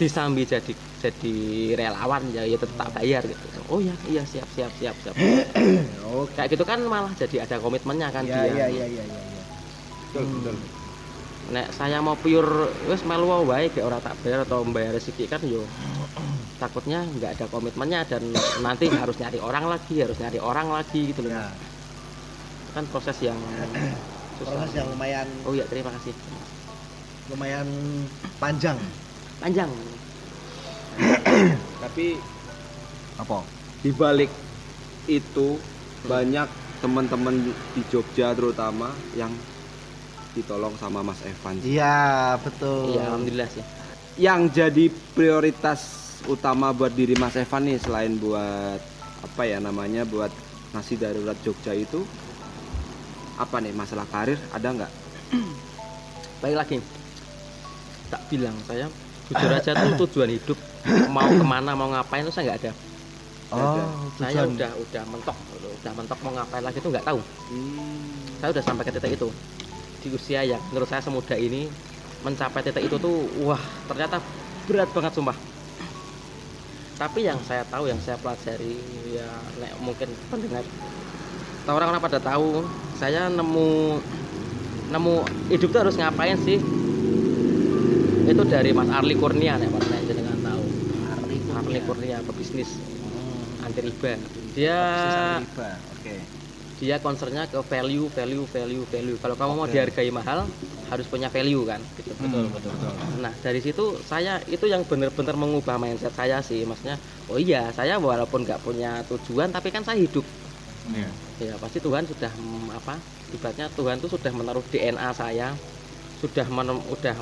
disambi 0.00 0.48
jadi 0.48 0.72
jadi 0.96 1.34
relawan 1.76 2.24
ya 2.32 2.48
ya 2.48 2.56
tetap 2.56 2.88
bayar 2.96 3.20
gitu. 3.20 3.44
Oh 3.68 3.84
ya 3.84 3.92
iya 4.08 4.24
siap 4.24 4.48
siap 4.56 4.72
siap 4.80 4.96
siap. 5.04 5.12
Oke. 6.08 6.32
kayak 6.32 6.56
gitu 6.56 6.64
kan 6.64 6.80
malah 6.80 7.12
jadi 7.12 7.44
ada 7.44 7.60
komitmennya 7.60 8.08
kan 8.08 8.24
Iya, 8.24 8.32
dia. 8.32 8.44
iya, 8.48 8.66
iya, 8.66 8.86
iya, 8.88 9.04
iya. 9.04 9.20
betul 10.10 10.24
betul. 10.40 10.56
Nek 11.50 11.66
saya 11.74 11.98
mau 12.00 12.16
pure 12.16 12.72
wes 12.88 13.02
melu 13.04 13.26
wae 13.44 13.68
gak 13.68 13.84
ora 13.84 13.98
tak 14.00 14.16
bayar 14.24 14.48
atau 14.48 14.64
membayar 14.64 14.96
rezeki 14.96 15.28
kan 15.28 15.40
yo. 15.44 15.60
Takutnya 16.56 17.04
nggak 17.04 17.40
ada 17.40 17.46
komitmennya 17.48 18.00
dan 18.08 18.22
nanti 18.60 18.88
harus 19.02 19.16
nyari 19.20 19.36
orang 19.36 19.68
lagi 19.68 20.00
harus 20.00 20.16
nyari 20.16 20.40
orang 20.40 20.68
lagi 20.72 21.12
gitu 21.12 21.28
loh. 21.28 21.32
Ya, 21.32 21.48
kan 22.72 22.84
proses 22.88 23.16
yang 23.20 23.36
susah. 24.40 24.52
Proses 24.56 24.72
yang 24.76 24.88
lumayan 24.88 25.26
oh 25.44 25.52
iya 25.52 25.64
terima 25.68 25.92
kasih. 26.00 26.16
lumayan 27.30 27.68
panjang. 28.42 28.74
Panjang 29.40 29.70
tapi 31.82 32.16
Apa? 33.16 33.40
di 33.80 33.90
balik 33.90 34.28
itu 35.04 35.56
banyak 36.04 36.48
teman-teman 36.80 37.40
di 37.72 37.82
Jogja 37.88 38.32
terutama 38.32 38.88
yang 39.12 39.32
ditolong 40.32 40.72
sama 40.76 41.00
Mas 41.02 41.20
Evan 41.24 41.58
Iya, 41.60 42.36
betul. 42.38 42.94
iya 42.94 43.08
alhamdulillah 43.08 43.48
sih 43.50 43.64
yang 44.16 44.48
jadi 44.48 44.86
prioritas 45.16 45.80
utama 46.28 46.70
buat 46.70 46.92
diri 46.92 47.16
Mas 47.16 47.34
Evan 47.34 47.64
nih 47.64 47.80
selain 47.80 48.16
buat 48.16 48.80
apa 49.20 49.42
ya 49.44 49.56
namanya 49.58 50.04
buat 50.04 50.28
nasi 50.70 50.94
darurat 50.94 51.36
Jogja 51.40 51.72
itu 51.72 52.04
apa 53.36 53.56
nih 53.58 53.72
masalah 53.72 54.04
karir 54.04 54.36
ada 54.52 54.68
nggak? 54.68 54.92
baik 56.44 56.56
lagi 56.56 56.76
tak 58.08 58.20
bilang 58.28 58.56
saya 58.64 58.88
jujur 59.30 59.50
aja 59.54 59.70
tuh 59.72 59.90
tujuan 60.06 60.30
hidup 60.34 60.58
mau 61.08 61.30
ke 61.30 61.44
mana 61.46 61.72
mau 61.78 61.88
ngapain 61.94 62.26
itu 62.26 62.34
saya 62.34 62.50
nggak 62.50 62.58
ada. 62.66 62.72
Oh, 63.50 63.82
saya 64.18 64.46
tujuan. 64.46 64.58
udah 64.58 64.70
udah 64.78 65.02
mentok 65.10 65.36
udah 65.80 65.92
mentok 65.94 66.18
mau 66.22 66.32
ngapain 66.34 66.62
lagi 66.66 66.78
tuh 66.82 66.90
nggak 66.90 67.06
tahu. 67.06 67.20
Saya 68.42 68.48
udah 68.50 68.62
sampai 68.62 68.82
ke 68.86 68.92
titik 68.94 69.12
itu. 69.14 69.28
Di 70.00 70.08
usia 70.10 70.40
yang 70.42 70.60
menurut 70.74 70.88
saya 70.90 71.02
semuda 71.04 71.38
ini 71.38 71.70
mencapai 72.26 72.60
titik 72.66 72.90
itu 72.90 72.96
tuh 72.98 73.30
wah 73.46 73.60
ternyata 73.86 74.18
berat 74.66 74.90
banget 74.90 75.12
sumpah. 75.14 75.36
Tapi 76.98 77.24
yang 77.24 77.38
saya 77.46 77.64
tahu 77.64 77.88
yang 77.88 78.00
saya 78.02 78.20
pelajari 78.20 78.76
ya 79.14 79.28
nek 79.62 79.72
mungkin 79.80 80.10
pendengar 80.28 80.66
atau 81.70 81.76
orang-orang 81.76 82.02
pada 82.02 82.18
tahu 82.18 82.66
saya 82.98 83.30
nemu 83.30 84.00
nemu 84.90 85.14
hidup 85.54 85.68
tuh 85.70 85.80
harus 85.86 85.94
ngapain 85.94 86.34
sih 86.42 86.58
itu 88.30 88.42
dari 88.46 88.70
Mas 88.70 88.86
Arli 88.94 89.18
Kurnia 89.18 89.58
nek 89.58 89.70
Mas 89.74 89.86
nek 89.90 90.00
jenengan 90.06 90.38
tahu 90.38 90.62
Arli 91.58 91.80
Kurnia 91.82 92.18
pebisnis 92.22 92.70
anti 93.60 93.80
riba 93.82 94.12
dia 94.54 94.78
Riba. 95.42 95.70
Oke. 95.98 96.14
dia 96.80 96.96
concernnya 97.02 97.44
ke 97.44 97.58
value 97.66 98.06
value 98.08 98.46
value 98.46 98.84
value 98.86 99.18
kalau 99.18 99.34
kamu 99.34 99.52
mau 99.52 99.66
Oke. 99.66 99.74
dihargai 99.74 100.08
mahal 100.08 100.46
harus 100.90 101.06
punya 101.06 101.26
value 101.30 101.62
kan 101.66 101.78
gitu. 101.98 102.10
betul 102.18 102.46
betul 102.50 102.70
betul 102.70 102.92
nah 103.18 103.34
dari 103.42 103.60
situ 103.60 103.84
saya 104.06 104.38
itu 104.46 104.66
yang 104.66 104.82
benar-benar 104.86 105.34
mengubah 105.34 105.76
mindset 105.76 106.14
saya 106.14 106.38
sih 106.40 106.62
maksudnya 106.62 106.96
oh 107.30 107.38
iya 107.38 107.70
saya 107.74 107.98
walaupun 107.98 108.46
nggak 108.46 108.62
punya 108.62 109.02
tujuan 109.10 109.50
tapi 109.50 109.74
kan 109.74 109.82
saya 109.82 109.98
hidup 109.98 110.22
Iya. 110.90 111.06
ya 111.38 111.54
pasti 111.60 111.78
Tuhan 111.78 112.02
sudah 112.02 112.32
mm, 112.34 112.74
apa 112.74 112.98
ibaratnya 113.30 113.70
Tuhan 113.78 114.02
itu 114.02 114.10
sudah 114.10 114.32
menaruh 114.34 114.64
DNA 114.66 115.10
saya 115.14 115.54
sudah 116.18 116.46
menem, 116.50 116.82
udah 116.90 117.14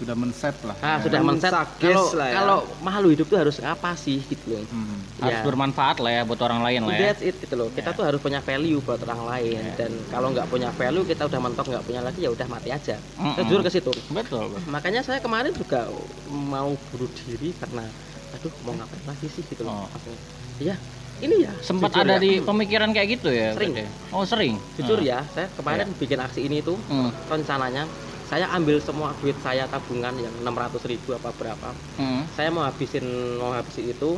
sudah 0.00 0.16
men-set 0.16 0.56
lah 0.64 0.72
ah, 0.80 0.96
ya. 0.96 1.04
sudah 1.04 1.20
men-set 1.20 1.52
kalau 1.76 2.04
ya. 2.16 2.32
kalau 2.32 2.58
makhluk 2.80 3.10
hidup 3.12 3.26
itu 3.28 3.36
harus 3.36 3.56
apa 3.60 3.92
sih 3.94 4.16
gitu 4.24 4.44
loh 4.50 4.64
Hmm. 4.66 4.96
harus 5.20 5.36
Ya. 5.36 5.44
bermanfaat 5.44 5.96
lah 5.98 6.10
ya 6.10 6.22
buat 6.24 6.40
orang 6.40 6.60
lain 6.62 6.80
lah 6.82 6.94
ya 6.94 7.00
That's 7.06 7.20
it 7.22 7.36
gitu 7.36 7.54
loh. 7.54 7.68
Kita 7.68 7.92
tuh 7.92 8.02
harus 8.02 8.16
punya 8.16 8.40
value 8.40 8.80
buat 8.80 8.96
orang 9.02 9.20
lain 9.28 9.60
Ya. 9.60 9.76
dan 9.76 9.92
kalau 10.08 10.32
nggak 10.32 10.48
punya 10.48 10.72
value 10.72 11.04
kita 11.04 11.28
udah 11.28 11.36
mentok 11.38 11.66
nggak 11.68 11.84
punya 11.84 12.00
lagi 12.00 12.20
ya 12.20 12.30
udah 12.30 12.46
mati 12.46 12.70
aja. 12.70 12.96
Saya 12.96 13.44
jujur 13.44 13.60
ke 13.60 13.68
situ. 13.68 13.92
betul 14.08 14.48
betul. 14.48 14.64
Makanya 14.66 15.00
saya 15.00 15.18
kemarin 15.18 15.52
juga 15.52 15.84
mau 16.30 16.72
bunuh 16.88 17.10
diri 17.20 17.52
karena 17.54 17.84
aduh 18.30 18.52
mau 18.62 18.72
ngapain 18.72 19.04
lagi 19.04 19.26
sih 19.28 19.42
gitu 19.44 19.60
loh. 19.60 19.84
Oh. 19.84 19.88
Iya, 20.56 20.76
ini 21.20 21.42
ya 21.42 21.52
sempat 21.60 21.92
ada 21.92 22.16
ya. 22.16 22.22
di 22.22 22.40
pemikiran 22.40 22.88
kayak 22.90 23.08
gitu 23.14 23.28
ya 23.28 23.52
Sering. 23.52 23.72
berarti? 23.74 24.12
oh 24.12 24.24
sering 24.24 24.54
jujur 24.74 24.98
Ah. 24.98 25.04
ya, 25.04 25.18
saya 25.28 25.46
kemarin 25.52 25.88
bikin 25.94 26.16
aksi 26.16 26.40
ini 26.42 26.60
tuh 26.60 26.76
Hmm. 26.86 27.10
rencananya 27.26 27.84
saya 28.30 28.46
ambil 28.54 28.78
semua 28.78 29.10
duit 29.18 29.34
saya 29.40 29.66
tabungan 29.66 30.14
yang 30.16 30.30
600 30.40 30.86
ribu 30.86 31.12
apa 31.12 31.34
berapa 31.34 31.74
Hmm. 31.98 32.22
saya 32.30 32.48
mau 32.48 32.62
habisin 32.62 33.02
mau 33.36 33.50
habisin 33.50 33.90
itu 33.90 34.16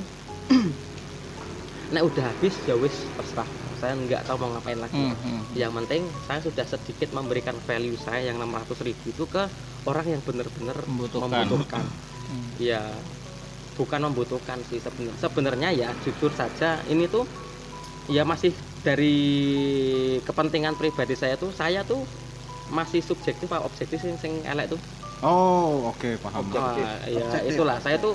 nek 1.91 2.03
udah 2.03 2.25
habis 2.25 2.55
ya 2.63 2.75
wis 2.75 2.93
terserah 3.15 3.49
saya 3.77 3.99
nggak 3.99 4.25
tahu 4.25 4.37
mau 4.39 4.53
ngapain 4.53 4.79
lagi 4.79 4.95
Hmm. 4.95 5.17
Hmm. 5.17 5.43
yang 5.53 5.73
penting 5.75 6.05
saya 6.25 6.41
sudah 6.41 6.65
sedikit 6.65 7.11
memberikan 7.11 7.57
value 7.59 7.97
saya 7.99 8.29
yang 8.29 8.39
600 8.39 8.81
ribu 8.83 9.05
itu 9.07 9.25
ke 9.27 9.43
orang 9.85 10.07
yang 10.07 10.23
benar-benar 10.23 10.77
Membutuhkan. 10.85 11.29
membutuhkan 11.29 11.85
Hmm. 12.29 12.49
ya 12.57 12.81
bukan 13.73 14.01
membutuhkan 14.03 14.61
sih 14.63 14.79
sebenarnya 14.79 15.17
sebenarnya 15.19 15.69
ya 15.73 15.89
jujur 16.03 16.29
saja 16.31 16.81
ini 16.87 17.09
tuh 17.09 17.25
ya 18.07 18.23
masih 18.23 18.53
dari 18.81 19.17
kepentingan 20.21 20.75
pribadi 20.75 21.13
saya 21.13 21.35
tuh 21.35 21.49
saya 21.51 21.81
tuh 21.83 22.05
masih 22.79 23.01
subjektif 23.11 23.47
apa 23.53 23.65
objektif 23.69 23.99
sing, 24.05 24.17
sing 24.23 24.33
elek 24.51 24.67
tuh? 24.73 24.81
Oh 25.23 25.91
oke 25.95 26.07
paham. 26.25 26.45
Wah, 26.57 26.99
ya 27.07 27.23
Objektif. 27.23 27.43
itulah. 27.51 27.77
Saya 27.85 27.97
tuh 28.05 28.13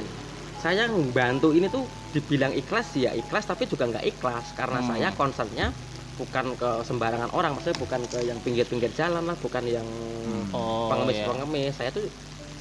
saya 0.64 0.82
bantu 1.18 1.46
ini 1.58 1.68
tuh 1.76 1.84
dibilang 2.16 2.54
ikhlas 2.62 2.88
ya 3.04 3.10
ikhlas 3.22 3.46
tapi 3.52 3.64
juga 3.72 3.84
nggak 3.92 4.06
ikhlas. 4.12 4.46
Karena 4.60 4.80
Hmm. 4.80 4.90
saya 4.92 5.08
concernnya 5.20 5.64
bukan 6.20 6.46
ke 6.60 6.68
sembarangan 6.88 7.30
orang 7.38 7.52
maksudnya 7.54 7.78
bukan 7.84 8.02
ke 8.12 8.18
yang 8.30 8.40
pinggir-pinggir 8.46 8.92
jalan 9.00 9.24
lah 9.30 9.38
bukan 9.44 9.64
yang 9.70 9.88
oh 10.54 10.90
pengemis 10.90 11.18
iya. 11.20 11.26
pengemis 11.28 11.74
saya 11.78 11.90
tuh 11.98 12.04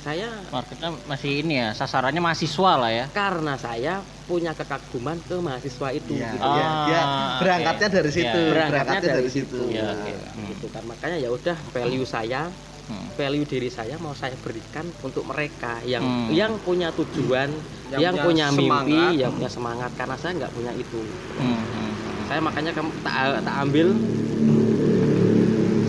saya 0.06 0.28
marketnya 0.54 0.94
masih 1.02 1.42
ini 1.42 1.54
ya 1.58 1.74
sasarannya 1.74 2.22
mahasiswa 2.22 2.72
lah 2.78 2.90
ya 2.94 3.06
karena 3.10 3.58
saya 3.58 3.98
punya 4.22 4.54
kekaguman 4.54 5.18
ke 5.18 5.34
mahasiswa 5.34 5.88
itu 5.90 6.14
Iya, 6.14 6.30
gitu. 6.30 6.46
iya, 6.46 6.66
dia 6.86 7.00
Ah, 7.00 7.38
berangkatnya 7.42 7.88
oke. 7.90 7.96
dari 7.98 8.10
situ, 8.12 8.38
Iya. 8.38 8.50
berangkatnya 8.54 9.00
dari 9.02 9.30
situ 9.30 9.58
Iya, 9.66 9.82
Nah, 9.82 9.94
oke. 9.98 10.12
gitu 10.46 10.66
kan 10.70 10.82
makanya 10.86 11.18
ya 11.18 11.28
udah 11.28 11.56
value 11.74 12.06
saya 12.06 12.46
Hmm. 12.86 13.10
value 13.18 13.42
diri 13.42 13.66
saya 13.66 13.98
mau 13.98 14.14
saya 14.14 14.38
berikan 14.38 14.86
untuk 15.02 15.26
mereka 15.26 15.82
yang 15.82 16.06
Hmm. 16.06 16.30
yang 16.30 16.54
punya 16.62 16.94
tujuan 16.94 17.50
Yang 17.90 17.98
yang, 18.00 18.14
punya 18.14 18.22
punya, 18.22 18.46
mimpi 18.48 18.62
semangat. 18.62 19.10
yang 19.18 19.30
punya 19.34 19.50
semangat 19.50 19.90
karena 19.98 20.14
saya 20.14 20.32
nggak 20.38 20.52
punya 20.54 20.70
itu 20.72 21.02
Hmm, 21.34 21.62
hmm. 21.66 21.90
saya 22.22 22.38
makanya 22.38 22.70
kamu 22.70 22.90
tak, 23.02 23.14
tak 23.42 23.56
ambil 23.60 23.88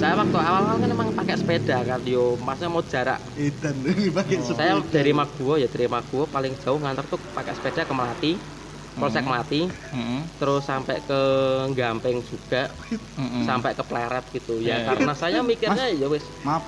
saya 0.08 0.24
waktu 0.24 0.38
awal-awal 0.40 0.78
kan 0.80 0.88
emang 0.88 1.10
pakai 1.12 1.36
sepeda 1.36 1.78
kan 1.84 2.00
yo 2.08 2.40
maksudnya 2.40 2.72
mau 2.72 2.80
jarak 2.80 3.20
Edan 3.36 3.76
pakai 4.16 4.40
saya 4.40 4.80
dari 4.88 5.12
Maguwo 5.12 5.60
ya 5.60 5.68
dari 5.68 5.92
Maguwo 5.92 6.24
paling 6.24 6.56
jauh 6.64 6.80
nganter 6.80 7.04
tuh 7.12 7.20
pakai 7.36 7.52
sepeda 7.52 7.84
ke 7.84 7.92
Melati 7.92 8.32
Polsek 8.96 9.28
Melati 9.28 9.68
Hmm, 9.92 10.24
terus 10.40 10.64
sampai 10.64 11.04
ke 11.04 11.20
Gampeng 11.76 12.24
juga 12.24 12.72
hmm. 13.20 13.44
sampai 13.44 13.76
ke 13.76 13.84
Pleret 13.84 14.24
gitu 14.32 14.64
ya 14.64 14.80
Iya. 14.80 14.96
karena 14.96 15.12
saya 15.12 15.44
mikirnya 15.44 15.92
ya 15.92 16.08
wis 16.08 16.24
maaf 16.40 16.64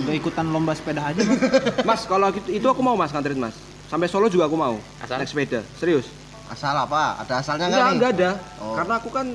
udah 0.00 0.14
ikutan 0.16 0.48
lomba 0.48 0.72
sepeda 0.72 1.04
aja 1.04 1.20
mas 1.20 1.44
Mas, 1.88 2.00
kalau 2.08 2.32
gitu 2.32 2.48
itu 2.48 2.64
aku 2.64 2.80
mau 2.80 2.96
Mas 2.96 3.12
nganterin 3.12 3.38
Mas. 3.38 3.54
Sampai 3.84 4.08
Solo 4.08 4.26
juga 4.26 4.48
aku 4.48 4.56
mau. 4.56 4.80
Asal? 4.98 5.20
Naik 5.22 5.28
sepeda. 5.28 5.60
Serius. 5.76 6.08
asal 6.50 6.74
apa? 6.74 7.20
Ada 7.22 7.44
asalnya 7.44 7.68
Enggak, 7.68 7.78
nggak 7.78 7.84
nih? 7.86 7.94
enggak 7.94 8.10
ada. 8.10 8.30
Oh. 8.58 8.74
Karena 8.74 8.94
aku 8.98 9.08
kan 9.12 9.26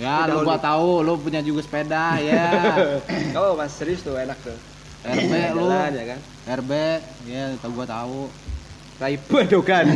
ya 0.00 0.24
lu 0.26 0.40
gua 0.42 0.56
tahu 0.56 1.04
lu 1.04 1.14
punya 1.14 1.38
juga 1.38 1.60
sepeda 1.60 2.16
ya 2.18 2.44
Oh, 3.38 3.52
Mas, 3.52 3.70
serius 3.70 4.00
tuh 4.00 4.16
enak 4.16 4.40
tuh. 4.40 4.56
RB 5.02 5.32
lu 5.54 5.64
Jalan, 5.64 5.90
ya 5.92 6.04
kan. 6.06 6.18
RB 6.58 6.70
ya 7.24 7.42
tahu 7.56 7.72
gua 7.74 7.86
tahu 7.86 8.18
Rai 8.96 9.16
Badogan. 9.18 9.86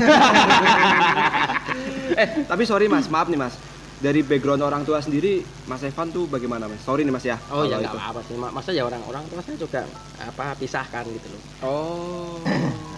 eh, 2.15 2.29
tapi 2.45 2.63
sorry 2.65 2.87
Mas, 2.87 3.09
maaf 3.09 3.27
nih 3.27 3.37
Mas. 3.37 3.53
Dari 3.95 4.21
background 4.21 4.61
orang 4.61 4.83
tua 4.83 5.01
sendiri, 5.01 5.41
Mas 5.65 5.81
Evan 5.81 6.09
tuh 6.09 6.25
bagaimana 6.25 6.67
Mas? 6.67 6.81
Sorry 6.81 7.03
nih 7.03 7.13
Mas 7.13 7.21
ya. 7.23 7.37
oh 7.49 7.65
ya 7.65 7.77
kalau 7.79 7.85
nggak 7.87 7.95
itu. 7.95 7.99
apa 8.03 8.21
sih 8.23 8.35
masa 8.37 8.71
ya 8.71 8.83
orang-orang 8.83 9.25
tua 9.27 9.41
saya 9.41 9.57
juga 9.57 9.81
apa 10.19 10.45
pisahkan 10.55 11.05
gitu 11.07 11.29
loh 11.31 11.41
Oh. 11.63 12.37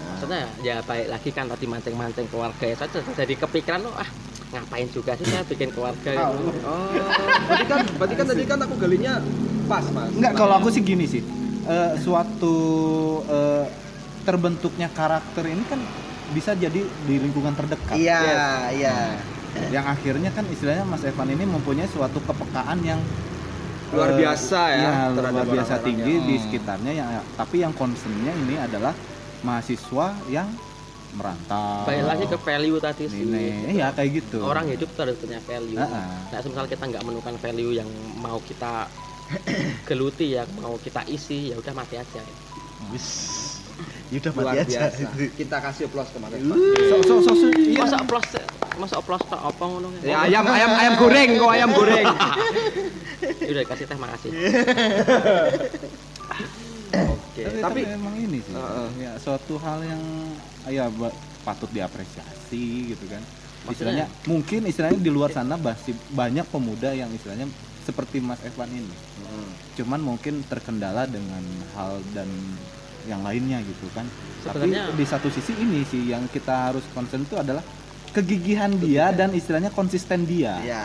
maksudnya 0.09 0.49
ya 0.61 0.81
baik 0.81 1.07
lagi 1.07 1.31
kan 1.31 1.47
tadi 1.47 1.67
mancing-mancing 1.67 2.27
keluarga 2.27 2.65
ya 2.65 2.75
saya 2.75 2.89
jadi 3.15 3.35
kepikiran 3.37 3.83
loh 3.83 3.95
ah 3.95 4.09
ngapain 4.49 4.87
juga 4.89 5.13
sih 5.13 5.25
saya 5.25 5.43
bikin 5.43 5.71
keluarga 5.71 6.07
gitu 6.07 6.49
Oh, 6.63 6.91
berarti 7.45 7.65
kan 7.65 7.79
berarti 7.93 8.15
kan 8.15 8.27
tadi 8.27 8.43
kan 8.45 8.59
aku 8.61 8.75
galinya 8.77 9.13
pas, 9.65 9.85
Mas. 9.91 10.11
Enggak, 10.13 10.33
kalau 10.33 10.55
aku 10.55 10.69
sih 10.69 10.81
gini 10.81 11.05
sih. 11.05 11.23
Eh, 11.67 11.93
suatu 11.99 12.57
eh, 13.27 13.67
terbentuknya 14.23 14.87
karakter 14.89 15.45
ini 15.45 15.63
kan 15.65 15.83
bisa 16.29 16.55
jadi 16.55 16.79
di 16.79 17.15
lingkungan 17.17 17.55
terdekat. 17.55 17.99
Iya, 17.99 18.71
iya. 18.71 18.97
Yang 19.69 19.87
akhirnya 19.89 20.31
kan 20.31 20.47
istilahnya 20.47 20.85
Mas 20.85 21.03
Evan 21.03 21.27
ini 21.29 21.43
mempunyai 21.43 21.87
suatu 21.87 22.19
kepekaan 22.21 22.79
yang 22.83 23.03
Luar 23.89 24.13
eh, 24.13 24.19
biasa 24.21 24.61
ya 24.69 24.79
iya, 24.79 24.95
terhadap 25.11 25.43
luar 25.43 25.55
biasa 25.55 25.75
tinggi 25.81 26.13
yang- 26.13 26.27
di 26.27 26.35
Hmm. 26.35 26.43
sekitarnya 26.43 26.93
yang 26.93 27.09
tapi 27.35 27.57
yang 27.61 27.71
concernnya 27.73 28.35
ini 28.37 28.55
adalah 28.57 28.91
mahasiswa 29.41 30.07
yang 30.29 30.51
merantau. 31.17 31.89
baik 31.89 32.05
lagi 32.05 32.25
ke 32.29 32.39
value 32.39 32.79
tadi 32.79 33.05
sih 33.09 33.25
ini 33.25 33.75
ya 33.81 33.89
kayak 33.97 34.11
gitu. 34.23 34.45
orang 34.45 34.69
hidup 34.69 34.93
tuh 34.93 35.09
harus 35.09 35.17
punya 35.17 35.41
value 35.41 35.81
Heeh. 35.81 36.07
nah 36.31 36.39
misal 36.45 36.67
kita 36.69 36.85
nggak 36.85 37.03
menemukan 37.03 37.35
value 37.41 37.73
yang 37.73 37.89
mau 38.21 38.39
kita 38.45 38.87
geluti 39.89 40.39
yang 40.39 40.47
mau 40.63 40.79
kita 40.79 41.03
isi 41.11 41.51
ya 41.51 41.59
udah 41.59 41.73
mati 41.75 41.97
aja 41.99 42.23
Wis. 42.93 43.09
Ya 44.13 44.23
udah 44.23 44.33
mati 44.39 44.59
aja. 44.63 44.93
Kita 45.41 45.57
kasih 45.59 45.91
applause 45.91 46.11
ke 46.15 46.19
Mas 46.23 46.33
Evan. 46.33 46.55
So, 46.55 46.97
so, 47.03 47.15
so, 47.25 47.33
so, 47.35 47.47
iya. 47.59 47.83
masa 47.83 47.99
oplos 47.99 48.27
masa 48.77 48.95
oplos 49.01 49.23
tak 49.25 49.41
apa 49.41 49.65
ngono 49.65 49.89
Ya, 50.05 50.29
ayam 50.29 50.45
ayam 50.45 50.71
ayam 50.77 50.95
goreng 51.01 51.31
kok 51.41 51.51
ayam 51.51 51.71
goreng. 51.75 52.07
Ya 53.47 53.51
udah 53.57 53.65
kasih 53.65 53.85
teh 53.89 53.97
makasih. 53.97 54.31
tapi, 57.49 57.59
Tapi 57.59 57.81
tapi 57.81 57.93
memang 57.93 58.15
ini 58.17 58.39
sih 58.41 58.53
Heeh. 58.53 58.89
ya 58.99 59.13
suatu 59.17 59.55
hal 59.57 59.79
yang 59.83 60.03
ya 60.67 60.85
patut 61.43 61.71
diapresiasi 61.71 62.65
gitu 62.91 63.07
kan 63.07 63.23
Maksudnya? 63.23 63.71
istilahnya 63.71 64.07
mungkin 64.25 64.61
istilahnya 64.65 64.99
di 64.99 65.09
luar 65.09 65.31
sana 65.31 65.55
masih 65.57 65.95
banyak 66.11 66.47
pemuda 66.47 66.91
yang 66.91 67.11
istilahnya 67.11 67.47
seperti 67.83 68.19
Mas 68.19 68.43
Evan 68.43 68.67
ini 68.69 68.95
cuman 69.75 70.01
mungkin 70.01 70.43
terkendala 70.43 71.05
dengan 71.05 71.43
hal 71.73 71.99
dan 72.11 72.27
yang 73.05 73.23
lainnya 73.23 73.61
gitu 73.61 73.87
kan 73.93 74.03
Sebenarnya- 74.43 74.89
tapi 74.89 74.99
di 74.99 75.05
satu 75.05 75.29
sisi 75.29 75.55
ini 75.55 75.83
sih 75.83 76.03
yang 76.07 76.27
kita 76.27 76.71
harus 76.71 76.83
concern 76.91 77.23
itu 77.23 77.37
adalah 77.37 77.63
kegigihan 78.11 78.73
dia 78.75 79.13
dan 79.13 79.31
istilahnya 79.31 79.71
konsisten 79.71 80.25
dia 80.25 80.59
Iya. 80.59 80.85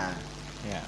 ya. 0.67 0.81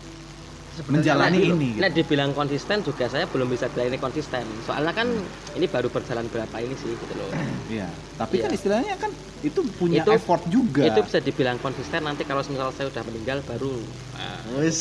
Sebenarnya 0.73 0.97
menjalani 1.05 1.29
nah, 1.29 1.37
di- 1.37 1.45
ini 1.47 1.67
gitu. 1.69 1.79
Nah, 1.79 1.89
dibilang 1.91 2.31
konsisten 2.31 2.77
juga 2.81 3.05
saya 3.05 3.25
belum 3.25 3.45
bisa 3.45 3.69
bilang 3.69 3.87
ini 3.87 3.97
konsisten. 3.97 4.41
Soalnya 4.61 4.89
kan 4.91 5.05
ini 5.53 5.65
baru 5.65 5.85
berjalan 5.87 6.25
berapa 6.25 6.55
ini 6.57 6.73
sih 6.73 6.89
gitu 6.91 7.13
loh. 7.13 7.29
Iya. 7.65 7.87
tapi 8.13 8.37
kan 8.37 8.47
Iya. 8.47 8.55
istilahnya 8.55 8.93
kan 8.95 9.09
itu 9.41 9.59
punya 9.73 9.99
Itu- 9.99 10.13
effort 10.13 10.43
juga 10.45 10.83
Itu 10.83 11.01
bisa 11.01 11.17
dibilang 11.17 11.57
konsisten 11.57 12.01
nanti 12.01 12.21
kalau 12.21 12.43
misal 12.43 12.69
saya 12.69 12.85
udah 12.87 13.03
meninggal 13.03 13.41
baru 13.41 13.73
ah, 14.13 14.37
Wis. 14.55 14.79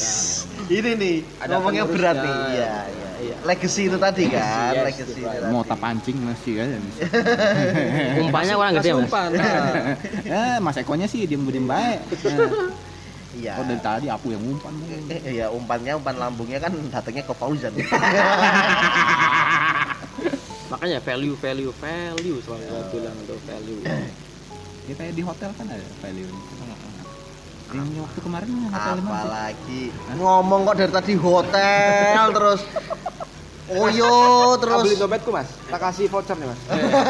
Ini 0.66 0.90
nih 0.94 1.16
Ada 1.38 1.50
ngomongnya 1.52 1.84
berat 1.86 2.16
nih. 2.18 2.36
Iya, 2.52 2.72
iya, 2.90 3.10
iya. 3.22 3.36
Legacy 3.42 3.86
itu 3.86 3.96
tadi 3.96 4.24
kan, 4.28 4.72
Yes, 4.72 4.84
legacy 4.84 5.12
itu 5.14 5.22
right. 5.22 5.40
tadi. 5.40 5.50
mau 5.50 5.62
tak 5.62 5.78
pancing 5.78 6.16
masih 6.20 6.52
kan 6.54 6.68
umpannya 8.18 8.54
orang 8.54 8.72
gede 8.74 8.82
kasih 8.82 8.92
mas. 8.92 9.02
umpan. 9.02 9.28
Nah. 9.32 9.94
eh 10.26 10.56
mas 10.64 10.76
Ekonya 10.76 11.06
sih 11.06 11.24
diem 11.24 11.42
diem 11.42 11.64
baik 11.64 11.98
Iya. 13.32 13.56
oh 13.56 13.64
dari 13.64 13.80
tadi 13.80 14.06
aku 14.12 14.28
yang 14.28 14.44
umpan 14.44 14.76
Eh, 15.08 15.40
Iya, 15.40 15.48
umpannya 15.48 15.96
umpan 15.96 16.20
lambungnya 16.20 16.60
kan 16.60 16.68
datangnya 16.92 17.24
ke 17.24 17.32
Fauzan. 17.32 17.72
Makanya 20.72 20.98
value 21.04 21.36
value 21.36 21.72
value 21.76 22.38
selalu 22.44 22.64
saya 22.64 22.84
bilang 22.88 23.16
itu 23.20 23.36
value. 23.44 23.80
ya 24.82 24.94
kayak 24.98 25.14
di 25.14 25.22
hotel 25.22 25.50
kan 25.56 25.66
ada 25.68 25.84
value 26.00 26.28
yang 27.72 27.88
waktu 28.04 28.20
kemarin 28.20 28.48
yang 28.52 28.68
hotel. 28.68 28.96
Apalagi 29.00 29.82
ngomong 30.16 30.60
kok 30.68 30.76
dari 30.76 30.92
tadi 30.92 31.14
hotel 31.16 32.24
terus 32.36 32.60
Oyo 33.72 34.12
terus 34.60 34.84
Ambilin 34.84 35.00
dompetku 35.00 35.30
mas, 35.32 35.48
tak 35.70 35.80
kasih 35.80 36.04
voucher 36.12 36.36
nih 36.36 36.48
mas. 36.50 36.60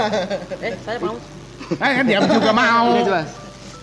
eh 0.67 0.73
saya 0.87 0.99
mau 1.03 1.17
Eh 1.73 1.93
kan 1.99 2.05
dia 2.07 2.19
juga 2.23 2.53
mau. 2.55 2.87
Ini 2.95 3.11
mas. 3.11 3.31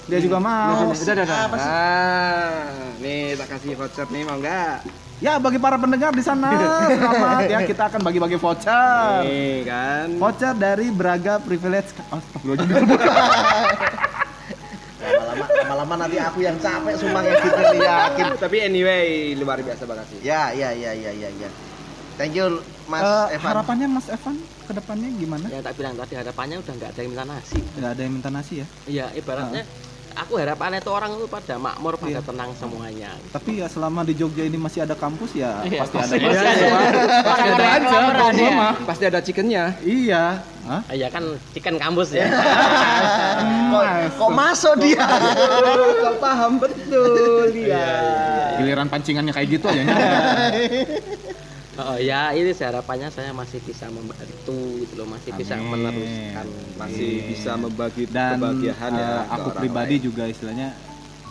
Dia 0.10 0.20
juga 0.20 0.38
mau. 0.38 0.90
Udah, 0.90 1.14
udah, 1.14 1.24
udah. 1.24 1.38
Ah, 1.56 2.66
nih 2.98 3.38
tak 3.38 3.48
kasih 3.48 3.74
voucher 3.74 4.08
nih 4.10 4.22
mau 4.24 4.36
nggak? 4.36 4.76
Ya 5.20 5.36
bagi 5.36 5.60
para 5.60 5.76
pendengar 5.76 6.10
di 6.10 6.24
sana 6.24 6.48
selamat 6.88 7.44
ya 7.46 7.60
kita 7.62 7.84
akan 7.86 8.02
bagi-bagi 8.02 8.36
voucher. 8.36 9.22
Nih 9.22 9.62
kan. 9.64 10.08
Voucher 10.16 10.54
dari 10.54 10.90
Braga 10.90 11.38
Privilege. 11.38 11.94
Astagfirullahaladzim. 12.08 12.98
lama-lama 15.00 15.46
lama-lama 15.64 15.96
nanti 15.98 16.18
aku 16.18 16.40
yang 16.40 16.58
capek 16.58 16.94
sumpah 16.96 17.22
ngeditnya 17.22 17.64
nih 17.72 17.82
yakin 17.82 18.26
Tapi 18.36 18.58
anyway 18.62 19.06
luar 19.34 19.58
biasa 19.60 19.84
banget 19.84 20.06
sih. 20.08 20.20
ya 20.22 20.52
ya 20.52 20.70
ya 20.72 20.92
ya 20.92 21.12
ya 21.14 21.30
ya 21.32 21.50
thank 22.16 22.34
you 22.34 22.60
Mas 22.86 23.00
Eh, 23.00 23.38
Evan 23.38 23.48
harapannya 23.50 23.88
Mas 23.88 24.08
Evan 24.08 24.36
ke 24.62 24.72
depannya 24.72 25.08
gimana? 25.12 25.46
yang 25.48 25.62
tak 25.62 25.74
bilang 25.74 25.96
tadi 25.96 26.14
harapannya 26.14 26.58
udah 26.58 26.74
nggak 26.74 26.90
ada 26.90 27.00
yang 27.00 27.12
minta 27.12 27.26
nasi 27.26 27.60
Nggak 27.74 27.90
ada 27.90 28.02
yang 28.02 28.14
minta 28.14 28.30
nasi 28.30 28.54
ya. 28.56 28.68
iya 28.86 29.06
ibaratnya 29.14 29.64
aku 30.20 30.36
harapannya 30.36 30.78
itu 30.78 30.90
orang 30.90 31.12
itu 31.14 31.26
pada 31.26 31.56
makmur 31.56 31.96
pada 31.96 32.12
Iya. 32.12 32.22
tenang 32.22 32.52
semuanya 32.54 33.10
Tapi 33.30 33.52
ya 33.58 33.68
selama 33.68 34.04
di 34.04 34.14
Jogja 34.14 34.44
ini 34.44 34.56
masih 34.56 34.84
ada 34.84 34.94
kampus 34.94 35.32
ya 35.34 35.64
Iya, 35.64 35.80
pasti 35.82 35.96
pasti 35.96 36.16
ada. 36.16 36.26
Iya, 36.26 36.40
ada. 36.40 36.52
iya. 36.52 36.78
Pasti 37.24 37.48
ada 37.48 37.66
aja, 37.66 37.80
kelaparan 37.80 38.12
kalau 38.14 38.30
gua 38.36 38.52
ya. 38.52 38.70
Pasti 38.84 39.04
ada 39.06 39.20
chickennya. 39.20 39.64
Iya. 39.80 40.24
Hah? 40.62 40.82
Ah, 40.86 40.94
iya 40.94 41.08
kan 41.08 41.24
chicken 41.50 41.76
kampus 41.76 42.14
ya 42.14 42.30
kok, 43.72 43.84
kok 44.14 44.32
masuk 44.32 44.76
dia 44.78 45.02
Kau 45.98 46.14
paham 46.20 46.60
betul 46.60 47.50
dia. 47.50 47.88
Giliran 48.56 48.86
pancingannya 48.86 49.32
kayak 49.32 49.48
gitu 49.50 49.66
aja. 49.66 49.82
oh 51.82 51.98
ya 51.98 52.32
ini 52.32 52.52
harapannya 52.52 53.08
saya 53.08 53.32
masih 53.32 53.60
bisa 53.60 53.88
membantu 53.88 54.52
gitu 54.78 54.94
loh 54.96 55.08
masih 55.08 55.32
bisa 55.34 55.56
Amin. 55.56 55.70
meneruskan 55.72 56.46
Masih 56.76 57.12
bisa 57.26 57.52
membagi 57.56 58.04
Dan 58.06 58.38
kebahagiaan 58.38 58.92
ya. 58.92 59.08
eh, 59.08 59.22
aku 59.30 59.50
pribadi 59.56 59.96
lain. 59.96 60.04
juga 60.04 60.24
istilahnya 60.26 60.68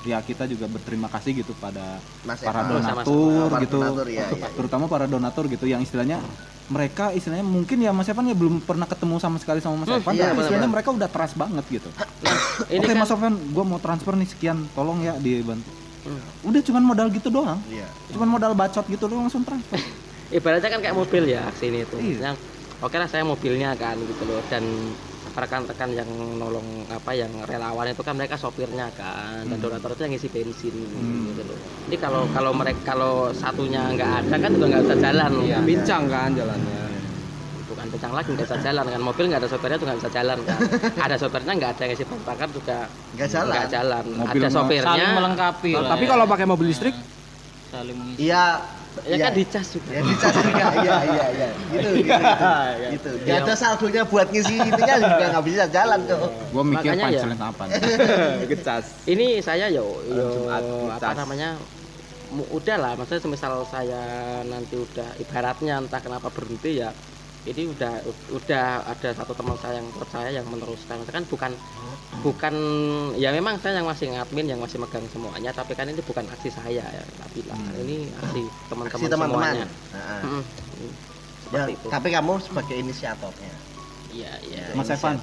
ya 0.00 0.18
kita 0.20 0.46
juga 0.46 0.64
berterima 0.66 1.06
kasih 1.06 1.36
gitu 1.36 1.52
pada 1.54 2.00
Mas 2.22 2.40
para 2.40 2.62
Sama-sama. 2.62 3.02
donatur 3.04 3.48
Para 3.50 3.60
gitu. 3.60 3.78
donatur, 3.78 4.06
ya, 4.08 4.24
ya. 4.26 4.48
Terutama 4.50 4.84
para 4.86 5.04
donatur 5.04 5.44
gitu 5.46 5.64
yang 5.64 5.80
istilahnya 5.80 6.22
mereka 6.66 7.10
istilahnya 7.10 7.42
mungkin 7.42 7.76
ya 7.78 7.90
Mas 7.90 8.06
Evan 8.06 8.24
ya 8.24 8.32
belum 8.32 8.60
pernah 8.60 8.84
ketemu 8.84 9.16
sama 9.18 9.36
sekali 9.36 9.58
sama 9.58 9.74
Mas 9.78 9.88
Hmm, 9.88 9.98
Evan 9.98 10.12
iya, 10.14 10.30
tapi 10.30 10.40
istilahnya 10.42 10.70
mereka 10.70 10.88
udah 10.90 11.08
trust 11.08 11.34
banget 11.34 11.64
gitu. 11.70 11.88
ini 12.68 12.78
Oke 12.78 12.86
kan 12.86 12.96
Mas 12.96 13.10
Evan, 13.10 13.34
gue 13.36 13.64
mau 13.64 13.78
transfer 13.78 14.12
nih 14.14 14.28
sekian, 14.28 14.68
tolong 14.72 15.00
ya 15.00 15.12
dibantu. 15.14 15.68
Hmm. 16.00 16.20
Udah 16.42 16.60
cuman 16.62 16.82
modal 16.84 17.08
gitu 17.10 17.28
doang, 17.28 17.60
Iya. 17.66 17.88
cuman 18.08 18.28
modal 18.30 18.52
bacot 18.52 18.84
gitu 18.86 19.04
doang 19.04 19.26
langsung 19.26 19.42
transfer. 19.42 19.76
ibaratnya 20.30 20.68
kan 20.68 20.80
kayak 20.80 20.97
mobil 20.97 21.25
ya 21.25 21.40
aksi 21.44 21.64
ini 21.66 21.78
itu 21.82 21.97
Iya. 21.97 22.18
yang 22.23 22.37
oke 22.78 22.94
lah 22.94 23.06
saya 23.06 23.23
mobilnya 23.23 23.73
kan 23.75 23.97
gitu 23.99 24.23
loh 24.25 24.40
dan 24.47 24.64
rekan-rekan 25.30 25.94
yang 25.94 26.08
nolong 26.35 26.66
apa 26.88 27.14
yang 27.14 27.30
relawan 27.44 27.87
itu 27.87 28.02
kan 28.02 28.12
mereka 28.12 28.35
sopirnya 28.35 28.90
kan 28.92 29.47
dan 29.47 29.56
donatur 29.56 29.94
itu 29.94 30.02
yang 30.02 30.12
ngisi 30.12 30.28
bensin 30.28 30.75
Hmm. 30.75 31.30
gitu 31.30 31.42
loh 31.44 31.58
jadi 31.87 31.97
kalau 32.00 32.23
kalau 32.28 32.50
mereka 32.52 32.80
kalau 32.85 33.12
satunya 33.32 33.87
nggak 33.88 34.11
ada 34.20 34.37
kan 34.37 34.50
juga 34.50 34.66
nggak 34.68 34.82
bisa 34.82 34.97
jalan 35.00 35.30
Iya, 35.38 35.54
kan. 35.54 35.62
bincang 35.64 36.02
kan 36.06 36.30
jalannya. 36.32 36.82
bukan 37.68 37.87
kencang 37.87 38.12
lagi 38.12 38.28
nggak 38.32 38.47
bisa 38.47 38.58
jalan 38.61 38.85
kan 38.88 39.00
mobil 39.00 39.25
nggak 39.28 39.38
ada 39.38 39.49
sopirnya 39.49 39.76
juga 39.76 39.88
nggak 39.88 40.00
bisa 40.00 40.12
jalan 40.12 40.38
kan 40.40 40.58
ada 41.06 41.16
sopirnya 41.16 41.52
nggak 41.54 41.70
ada 41.70 41.80
yang 41.80 41.90
ngisi 41.92 42.04
bahan 42.04 42.23
bakar 42.25 42.49
juga 42.50 42.78
nggak 43.12 43.28
jalan 43.28 43.52
nggak 43.52 43.68
jalan 43.70 44.04
Mobil 44.18 44.40
ada 44.40 44.49
sopirnya 44.50 44.88
Saling 44.90 45.11
melengkapi 45.14 45.70
Tapi 45.78 46.02
ya. 46.02 46.08
kalau 46.08 46.25
pakai 46.26 46.47
mobil 46.47 46.66
listrik, 46.66 46.94
saling 47.68 47.94
mengisi. 47.94 48.18
iya 48.25 48.44
ya 49.04 49.14
iya. 49.14 49.24
kan 49.28 49.32
dicas 49.34 49.66
juga 49.70 49.90
ya 49.90 50.00
dicas 50.02 50.34
juga 50.34 50.64
iya 50.82 50.96
iya 51.04 51.26
iya 51.30 51.48
gitu 51.70 51.88
gitu 52.02 52.14
gitu 52.94 53.08
nggak 53.22 53.38
Iya. 53.38 53.44
ada 53.44 53.54
saldonya 53.54 54.02
buat 54.06 54.26
ngisi 54.30 54.54
itunya 54.58 54.94
juga 54.98 55.24
nggak 55.30 55.44
bisa 55.46 55.64
jalan 55.68 56.00
tuh 56.06 56.28
Gue 56.48 56.64
mikir 56.64 56.90
Makanya 56.96 57.06
ya. 57.12 57.22
apa? 57.38 57.62
gecas. 58.50 58.84
ini 59.04 59.38
saya 59.38 59.68
yo 59.68 60.00
yo 60.08 60.26
Jumat, 60.34 60.62
apa 60.98 61.12
namanya 61.14 61.61
udah 62.28 62.76
lah 62.76 62.92
maksudnya 62.92 63.22
semisal 63.24 63.64
saya 63.64 64.02
nanti 64.44 64.76
udah 64.76 65.16
ibaratnya 65.16 65.80
entah 65.80 66.00
kenapa 66.00 66.28
berhenti 66.28 66.84
ya 66.84 66.92
ini 67.48 67.62
udah 67.66 67.92
udah 68.30 68.66
ada 68.84 69.08
satu 69.11 69.32
teman 69.32 69.56
saya 69.56 69.80
yang 69.80 69.88
percaya 69.90 70.30
yang 70.30 70.46
meneruskan. 70.46 71.00
Kan 71.04 71.24
bukan 71.24 71.52
bukan 72.20 72.54
ya 73.14 73.30
memang 73.30 73.56
saya 73.56 73.78
yang 73.78 73.87
masih 73.87 74.11
ngadmin 74.11 74.46
yang 74.46 74.61
masih 74.61 74.76
megang 74.76 75.06
semuanya 75.08 75.50
tapi 75.50 75.72
kan 75.72 75.87
ini 75.87 76.00
bukan 76.00 76.26
aksi 76.26 76.50
saya 76.50 76.82
ya 76.82 77.02
tapi 77.16 77.46
lah 77.46 77.56
ini 77.78 78.11
aksi 78.12 78.42
teman-teman 78.68 79.28
semuanya. 79.28 79.66
Nah, 79.94 80.20
Mm-mm. 80.20 80.42
ya, 80.42 81.62
seperti 81.64 81.72
itu. 81.74 81.87
tapi 81.88 82.08
kamu 82.11 82.32
sebagai 82.42 82.76
inisiatornya. 82.76 83.52
Iya 84.08 84.32
iya. 84.44 84.62
Mas 84.74 84.88
Evan. 84.88 85.16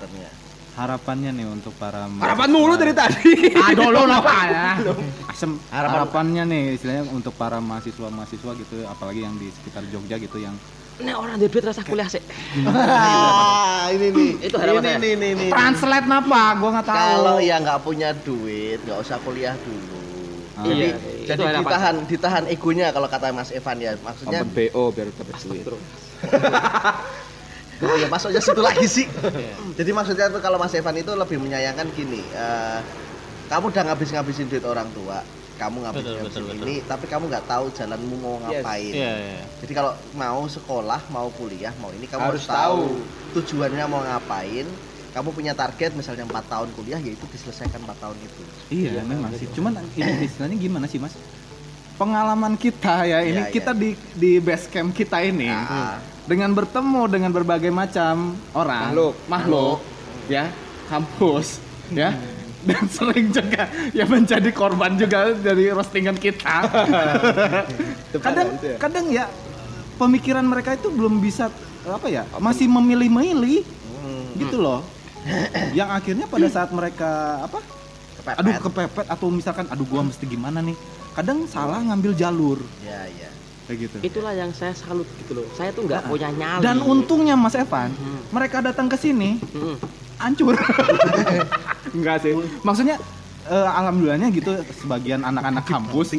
Harapannya 0.76 1.32
nih 1.32 1.48
untuk 1.48 1.72
para 1.80 2.04
Harapan 2.20 2.50
mulu 2.52 2.76
dari 2.76 2.92
tadi. 2.92 3.48
Aduh 3.56 3.96
lu 3.96 4.04
apa 4.04 4.32
ya? 4.52 4.76
Asem, 5.32 5.56
Harapan- 5.72 6.04
harapannya 6.04 6.44
nih 6.48 6.64
istilahnya 6.76 7.08
untuk 7.12 7.32
para 7.36 7.64
mahasiswa-mahasiswa 7.64 8.52
gitu 8.60 8.84
apalagi 8.84 9.24
yang 9.24 9.40
di 9.40 9.48
sekitar 9.52 9.88
Jogja 9.88 10.20
gitu 10.20 10.36
yang 10.36 10.52
ini 10.98 11.12
orang 11.12 11.36
di 11.36 11.48
duit 11.48 11.62
rasa 11.62 11.82
kuliah 11.82 12.08
sih 12.08 12.24
Ah, 12.66 13.92
ini 13.92 14.08
nih 14.10 14.30
Itu 14.44 14.56
harapan 14.56 14.82
ini 14.82 14.88
saya. 14.88 14.98
nih 14.98 15.32
nih 15.36 15.50
translate 15.50 16.08
napa? 16.08 16.56
Gua 16.56 16.70
nggak 16.74 16.88
tahu. 16.88 17.00
kalau 17.12 17.38
yang 17.40 17.62
nggak 17.62 17.82
punya 17.82 18.10
duit 18.18 18.80
nggak 18.82 19.00
usah 19.00 19.18
kuliah 19.20 19.56
dulu 19.58 19.94
Ah. 20.56 20.64
jadi 20.64 20.88
Iya, 20.88 21.36
jadi 21.36 21.42
itu 21.44 21.60
ditahan 21.60 21.96
ditahan 22.08 22.44
egonya 22.48 22.88
kalau 22.90 23.06
kata 23.06 23.28
Mas 23.30 23.52
Evan 23.52 23.76
ya 23.76 23.92
maksudnya 24.00 24.40
Open 24.40 24.56
BO 24.56 24.84
biar 24.90 25.12
dapat 25.12 25.36
duit. 25.44 25.68
oh 25.68 25.80
ya 28.00 28.08
masuknya 28.08 28.40
situ 28.40 28.62
lagi 28.62 28.88
sih 28.88 29.04
jadi 29.78 29.92
maksudnya 29.92 30.32
tuh 30.32 30.40
kalau 30.40 30.56
Mas 30.56 30.72
Evan 30.72 30.96
itu 30.96 31.12
lebih 31.12 31.38
menyayangkan 31.38 31.92
gini 31.92 32.24
eh, 32.32 32.80
kamu 33.46 33.68
udah 33.68 33.84
ngabis-ngabisin 33.86 34.48
duit 34.48 34.64
orang 34.64 34.88
tua 34.90 35.20
kamu 35.56 35.78
Betul, 35.80 35.84
ngabis-ngabisin 36.04 36.44
betul, 36.44 36.58
ini 36.62 36.76
tapi 36.84 37.06
kamu 37.06 37.24
nggak 37.28 37.46
tahu 37.46 37.66
jalanmu 37.72 38.16
mau 38.20 38.36
ngapain 38.40 38.94
Iya, 38.94 39.12
iya. 39.18 39.42
Jadi 39.60 39.72
kalau 39.72 39.92
mau 40.14 40.44
sekolah, 40.46 41.02
mau 41.10 41.28
kuliah, 41.32 41.74
mau 41.78 41.90
ini 41.90 42.06
kamu 42.06 42.22
harus, 42.22 42.44
Harus 42.44 42.52
tahu 42.52 42.80
tahu. 42.86 43.34
tujuannya 43.34 43.86
mau 43.86 44.02
ngapain. 44.02 44.68
Kamu 45.12 45.32
punya 45.32 45.56
target 45.56 45.96
misalnya 45.96 46.28
4 46.28 46.44
tahun 46.44 46.70
kuliah 46.76 47.00
yaitu 47.00 47.24
diselesaikan 47.26 47.80
4 47.80 47.96
tahun 47.98 48.18
itu. 48.20 48.42
Iya, 48.68 49.00
memang 49.02 49.32
sih. 49.34 49.48
Cuman 49.50 49.80
ini 49.96 50.28
istilahnya 50.28 50.60
gimana 50.60 50.86
sih, 50.86 51.00
Mas? 51.00 51.16
Pengalaman 51.96 52.60
kita 52.60 53.08
ya, 53.08 53.24
ini 53.24 53.40
Iya, 53.40 53.48
kita 53.48 53.72
di 53.72 53.96
di 54.12 54.44
base 54.44 54.68
camp 54.68 54.92
kita 54.92 55.24
ini 55.24 55.48
Ah. 55.48 55.96
dengan 56.28 56.52
bertemu 56.52 57.08
dengan 57.08 57.32
berbagai 57.32 57.72
macam 57.72 58.36
orang, 58.52 58.92
Makhluk. 58.92 59.14
makhluk, 59.32 59.78
ya, 60.28 60.52
kampus, 60.86 61.64
ya. 61.88 62.12
Dan 62.66 62.84
sering 62.88 63.30
juga 63.30 63.64
ya 63.92 64.04
menjadi 64.04 64.50
korban 64.50 64.94
juga 64.94 65.32
dari 65.32 65.70
roastingan 65.70 66.18
kita. 66.18 66.66
kadang 68.26 68.48
itu 68.52 68.66
ya. 68.66 68.78
kadang 68.78 69.06
ya 69.08 69.26
pemikiran 69.96 70.44
mereka 70.44 70.74
itu 70.74 70.90
belum 70.90 71.20
bisa 71.20 71.48
apa 71.86 72.08
ya, 72.08 72.26
masih 72.38 72.66
memilih-milih 72.68 73.62
Hmm. 73.96 74.38
gitu 74.38 74.58
loh. 74.60 74.86
Yang 75.72 75.90
akhirnya 75.92 76.26
pada 76.26 76.46
saat 76.48 76.70
mereka 76.70 77.10
apa? 77.42 77.58
Kepepet. 78.16 78.36
aduh 78.36 78.56
kepepet 78.60 79.06
atau 79.08 79.28
misalkan 79.30 79.66
aduh 79.68 79.82
gua 79.84 80.02
mesti 80.02 80.26
gimana 80.26 80.58
nih 80.60 80.74
kadang 81.12 81.46
salah 81.46 81.78
ngambil 81.80 82.14
jalur 82.14 82.58
Ya, 82.82 83.06
ya. 83.08 83.30
kayak 83.64 83.78
gitu 83.80 83.96
itulah 84.04 84.34
yang 84.34 84.50
saya 84.50 84.74
salut 84.74 85.06
gitu 85.16 85.32
loh 85.36 85.46
saya 85.52 85.70
tuh 85.70 85.86
nggak 85.86 86.06
punya 86.06 86.30
nyali 86.30 86.60
dan 86.60 86.82
untungnya 86.82 87.34
Mas 87.34 87.54
Evan 87.54 87.94
Hmm. 87.94 88.18
mereka 88.30 88.62
datang 88.62 88.86
ke 88.88 88.94
sini 88.96 89.38
Mm-mm. 89.48 89.78
Hancur. 90.20 90.56
Enggak 91.98 92.24
sih. 92.24 92.34
Maksudnya 92.64 92.96
eh, 93.50 93.70
alhamdulillahnya 93.70 94.30
gitu 94.34 94.52
sebagian 94.84 95.22
anak-anak 95.24 95.66
kampus 95.68 96.18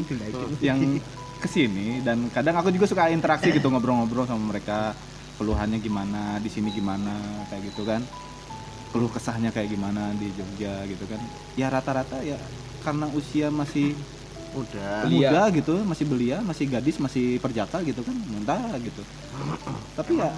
yang 0.62 1.00
ke 1.36 1.48
sini 1.52 2.00
dan 2.00 2.32
kadang 2.32 2.56
aku 2.56 2.72
juga 2.72 2.88
suka 2.88 3.12
interaksi 3.12 3.52
gitu 3.52 3.68
ngobrol-ngobrol 3.68 4.24
sama 4.24 4.56
mereka 4.56 4.96
keluhannya 5.36 5.84
gimana 5.84 6.40
di 6.40 6.48
sini 6.48 6.72
gimana 6.72 7.44
kayak 7.52 7.72
gitu 7.72 7.84
kan. 7.84 8.00
Keluh 8.94 9.12
kesahnya 9.12 9.52
kayak 9.52 9.68
gimana 9.68 10.16
di 10.16 10.32
Jogja 10.32 10.86
gitu 10.88 11.04
kan. 11.04 11.20
Ya 11.58 11.68
rata-rata 11.68 12.24
ya 12.24 12.40
karena 12.86 13.10
usia 13.12 13.50
masih 13.50 13.98
Udah. 14.54 15.04
Belia. 15.04 15.28
muda 15.30 15.42
gitu 15.52 15.74
masih 15.84 16.04
belia 16.08 16.38
masih 16.40 16.64
gadis 16.70 16.96
masih 16.96 17.36
perjaka 17.42 17.82
gitu 17.84 18.00
kan 18.00 18.16
muntah 18.30 18.78
gitu 18.80 19.02
tapi 19.92 20.16
ya 20.16 20.30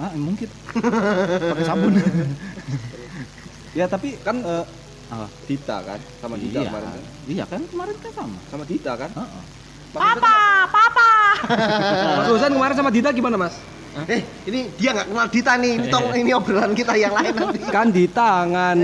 ah, 0.00 0.12
mungkin 0.16 0.48
pakai 1.52 1.64
sabun 1.66 1.92
ya 3.78 3.84
tapi 3.86 4.16
Kan 4.22 4.42
eh, 4.42 4.64
apa? 5.10 5.26
Dita 5.46 5.76
kan 5.82 6.00
sama 6.22 6.34
Dita 6.38 6.62
iya, 6.62 6.70
kemarin 6.70 6.88
kan. 6.88 7.02
iya 7.26 7.44
kan 7.46 7.60
kemarin 7.66 7.96
kan 7.98 8.12
sama 8.14 8.38
Sama 8.46 8.64
Dita 8.64 8.92
kan. 8.94 9.10
Heeh. 9.10 9.42
Papa, 9.90 10.38
papa. 10.70 11.10
Mas 12.22 12.28
Husan 12.30 12.54
kemarin 12.54 12.74
sama 12.78 12.90
Dita 12.94 13.10
gimana, 13.10 13.34
Mas? 13.34 13.58
Eh, 14.06 14.22
ini 14.46 14.70
dia 14.78 14.94
nggak 14.94 15.10
kenal 15.10 15.26
Dita 15.26 15.58
nih. 15.58 15.72
Ini 15.82 15.86
tolong 15.90 16.14
ini 16.14 16.30
obrolan 16.30 16.78
kita 16.78 16.94
yang 16.94 17.10
lain 17.10 17.34
nanti. 17.34 17.58
Kan 17.74 17.90
di 17.90 18.06
tangan. 18.06 18.78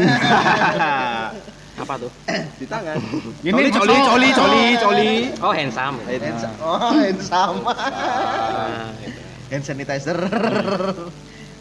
Apa 1.76 1.94
tuh? 2.00 2.10
di 2.56 2.66
tangan. 2.66 2.96
Ini 3.44 3.52
coli, 3.52 3.68
coli, 3.70 3.96
coli, 4.00 4.28
coli, 4.32 4.64
coli. 4.80 5.10
Oh, 5.44 5.52
handsome. 5.52 5.96
Hand 6.08 6.38
sa- 6.40 6.56
oh, 6.58 6.78
hand 6.90 7.20
sama. 7.20 7.72
Nah, 7.76 8.88
gitu. 9.00 9.20
Hand 9.52 9.64
sanitizer. 9.64 10.18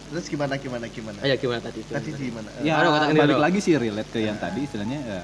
Terus 0.06 0.25
gimana 0.32 0.56
gimana 0.56 0.86
gimana? 0.88 1.17
Oh, 1.19 1.28
ya 1.28 1.36
gimana 1.36 1.60
tadi 1.60 1.84
itu? 1.84 1.91
Tadi 1.91 2.10
di 2.15 2.32
mana? 2.32 2.47
Ya, 2.63 2.80
Aduh, 2.80 2.95
katakan 2.95 3.15
balik 3.19 3.39
lagi 3.41 3.60
sih 3.60 3.75
relate 3.75 4.10
ke 4.10 4.19
yang 4.21 4.39
tadi 4.39 4.63
istilahnya 4.63 4.99
ya, 5.04 5.19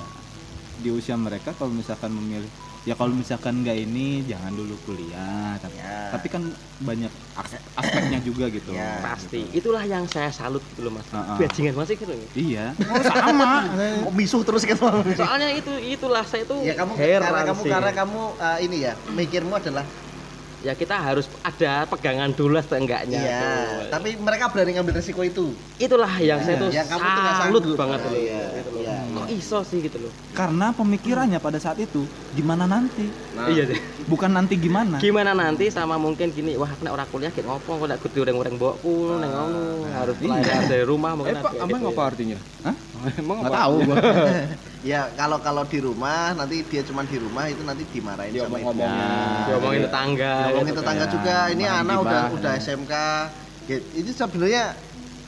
di 0.78 0.90
usia 0.92 1.16
mereka 1.16 1.56
kalau 1.56 1.72
misalkan 1.72 2.12
memilih 2.12 2.50
ya 2.82 2.94
kalau 2.94 3.14
misalkan 3.14 3.62
nggak 3.62 3.78
ini 3.80 4.26
jangan 4.26 4.50
dulu 4.52 4.74
kuliah 4.82 5.54
tapi, 5.56 5.78
Ya. 5.78 6.10
tapi 6.10 6.28
kan 6.28 6.44
banyak 6.80 7.08
as- 7.36 7.62
aspeknya 7.76 8.18
juga 8.20 8.50
gitu 8.50 8.74
Ya. 8.74 8.98
Pasti. 9.00 9.46
Itulah 9.52 9.84
yang 9.84 10.06
saya 10.06 10.30
salut 10.30 10.66
gitu 10.68 10.82
loh, 10.82 10.92
Mas. 10.92 11.06
Ah, 11.12 11.34
ah. 11.34 11.38
Bajingan 11.38 11.76
masih 11.76 11.94
gitu. 11.96 12.10
iya 12.34 12.74
oh, 12.74 13.02
sama 13.04 13.70
Kok 14.04 14.14
misuh 14.14 14.42
terus 14.42 14.66
kan? 14.66 14.78
Soalnya 15.14 15.54
itu 15.54 15.70
itulah 15.80 16.26
saya 16.26 16.42
tuh 16.44 16.58
ya 16.60 16.74
kamu 16.74 16.94
heran 16.96 17.22
karena 17.24 17.42
kamu 17.48 17.62
sih. 17.62 17.70
karena 17.70 17.92
kamu 17.94 18.22
uh, 18.36 18.58
ini 18.60 18.78
ya 18.80 18.94
mikirmu 19.10 19.54
adalah 19.54 19.86
ya 20.62 20.74
kita 20.74 20.94
harus 20.94 21.26
ada 21.42 21.86
pegangan 21.86 22.30
dulu 22.32 22.54
lah 22.54 22.62
seenggaknya. 22.62 23.18
iya 23.18 23.42
tuh. 23.42 23.90
tapi 23.92 24.14
mereka 24.16 24.46
berani 24.48 24.72
ngambil 24.72 24.94
resiko 24.96 25.22
itu 25.22 25.54
itulah 25.78 26.14
yang 26.18 26.38
saya 26.40 26.58
tuh 26.60 26.70
yang 26.70 26.86
kamu 26.86 27.02
tuh 27.02 27.24
salut 27.36 27.38
sanggup. 27.62 27.78
banget 27.80 28.00
Nah, 28.00 28.06
loh. 28.08 28.14
iya, 28.16 28.42
gitu 28.56 28.70
loh. 28.72 28.82
iya, 28.84 28.96
Kok 29.12 29.21
iso 29.34 29.62
sih 29.62 29.80
gitu 29.80 29.98
loh. 29.98 30.14
karena 30.32 30.70
pemikirannya 30.72 31.38
pada 31.38 31.58
saat 31.58 31.78
itu 31.78 32.04
gimana 32.32 32.64
nanti 32.64 33.08
Nah, 33.32 33.48
Iya 33.48 33.64
deh. 33.66 33.80
bukan 34.06 34.28
nanti 34.30 34.54
gimana 34.56 35.00
Gimana 35.00 35.32
nanti 35.32 35.68
sama 35.68 35.96
mungkin 35.96 36.30
gini, 36.30 36.54
wah 36.54 36.68
nek 36.76 36.92
ora 36.92 37.06
kuliah 37.06 37.28
ki 37.28 37.42
ngopo 37.42 37.76
kok 37.76 37.88
nek 37.88 38.00
kudu 38.00 38.22
ureng-ureng 38.22 38.54
mbokku 38.54 38.92
neng 39.18 39.32
ngono, 39.32 39.64
harus 39.90 40.16
iya. 40.18 40.28
pelayanan 40.36 40.66
dari 40.68 40.84
rumah 40.84 41.10
Eh, 41.10 41.18
mungkin 41.18 41.36
Pak, 41.38 41.52
apa 41.54 41.68
gitu 41.70 41.88
apa 41.88 41.96
ya. 41.96 42.06
artinya? 42.06 42.38
Hah? 42.62 42.76
Emang 43.18 43.38
nggak 43.40 43.50
apa? 43.50 43.60
tahu 43.62 43.76
gua 43.82 43.96
ya 44.92 45.02
kalau 45.14 45.38
kalau 45.40 45.64
di 45.64 45.80
rumah 45.80 46.34
nanti 46.34 46.56
dia 46.64 46.82
cuma 46.82 47.02
di 47.02 47.16
rumah 47.16 47.46
itu 47.46 47.62
nanti 47.62 47.84
dimarahin 47.88 48.30
Dia 48.30 48.44
sama 48.44 48.58
ngomong-ngomong. 48.58 48.92
ibunya. 48.92 49.46
Diomongin 49.48 49.82
tetangga. 49.82 50.34
ngomongin 50.46 50.66
gitu. 50.68 50.78
tetangga 50.78 51.02
Ya, 51.02 51.10
juga 51.10 51.36
ini 51.50 51.64
anak 51.66 51.98
udah 51.98 52.24
udah 52.32 52.54
SMK 52.58 52.94
itu 53.96 54.12
sebenarnya 54.12 54.64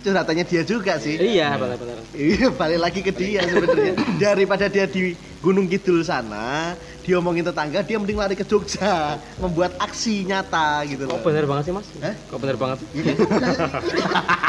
curhatannya 0.04 0.44
dia 0.44 0.62
juga 0.68 1.00
sih 1.00 1.16
Iya, 1.16 1.56
benar-benar. 1.56 1.98
Iya, 2.12 2.52
balik 2.52 2.80
lagi 2.84 3.00
ke 3.00 3.12
dia 3.16 3.42
sebenarnya. 3.48 3.96
Daripada 4.20 4.68
dia 4.68 4.86
di 4.86 5.16
Gunung 5.40 5.68
Kidul 5.68 6.04
sana, 6.04 6.76
diomongin 7.04 7.44
tetangga, 7.44 7.84
dia 7.84 7.98
mending 8.00 8.20
lari 8.20 8.36
ke 8.36 8.48
Jogja, 8.48 9.20
membuat 9.40 9.76
aksi 9.80 10.24
nyata 10.28 10.84
gitu 10.88 11.08
loh. 11.08 11.20
Kok 11.20 11.24
bener 11.28 11.44
banget 11.48 11.64
sih, 11.68 11.74
Mas? 11.76 11.88
Hah? 12.00 12.16
Kok 12.32 12.40
bener 12.40 12.56
banget 12.60 12.78
sih? 12.80 12.88
Iya. 13.00 13.14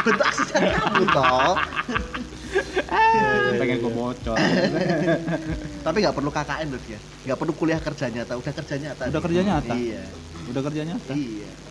Bentuk 0.03 0.25
aksi 0.27 0.41
nyata 0.51 0.79
kamu 0.79 1.05
toh. 1.11 1.55
pengen 3.55 3.77
gua 3.83 3.91
bocor 3.91 4.37
Tapi 5.83 5.97
nggak 5.99 6.15
perlu 6.15 6.31
KKN 6.31 6.67
loh 6.71 6.81
dia. 6.87 6.99
Nggak 7.27 7.37
perlu 7.39 7.53
kuliah 7.55 7.79
kerja 7.79 8.05
nyata, 8.07 8.33
udah 8.39 8.53
kerja 8.55 8.75
nyata. 8.79 9.03
Udah 9.11 9.21
kerja 9.23 9.41
nyata? 9.43 9.75
Iya. 9.75 10.03
udah 10.45 10.61
kerjanya 10.61 10.93
Iya. 11.09 11.64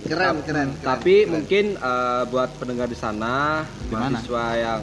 Keren, 0.00 0.38
keren. 0.38 0.38
keren, 0.42 0.68
Tapi 0.78 1.14
keren. 1.18 1.30
mungkin 1.32 1.64
eh, 1.74 2.22
buat 2.26 2.50
pendengar 2.54 2.86
di 2.86 2.94
sana, 2.94 3.64
Gimana? 3.82 4.14
mahasiswa 4.14 4.44
yang 4.54 4.80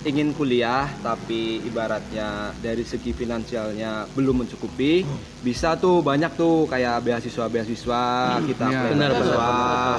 ingin 0.00 0.30
kuliah 0.30 0.86
tapi 0.98 1.58
ibaratnya 1.60 2.54
dari 2.56 2.82
segi 2.82 3.10
finansialnya 3.12 4.06
belum 4.08 4.46
mencukupi, 4.46 5.02
bisa 5.40 5.74
tuh 5.74 6.00
banyak 6.00 6.32
tuh 6.32 6.64
kayak 6.64 7.02
beasiswa-beasiswa 7.02 8.04
kita 8.46 8.64
Iya. 8.64 8.78
apply 8.78 8.90
Benar, 8.90 9.10
beasiswa. 9.10 9.42
benar, 9.42 9.98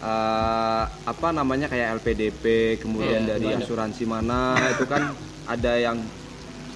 eh, 0.00 0.84
apa 1.04 1.28
namanya 1.30 1.66
kayak 1.66 1.98
LPDP, 1.98 2.44
kemudian 2.78 3.22
Iya, 3.22 3.30
dari 3.32 3.46
banyak. 3.48 3.62
asuransi 3.62 4.04
mana 4.04 4.40
itu 4.70 4.84
kan 4.84 5.10
ada 5.44 5.72
yang 5.74 5.98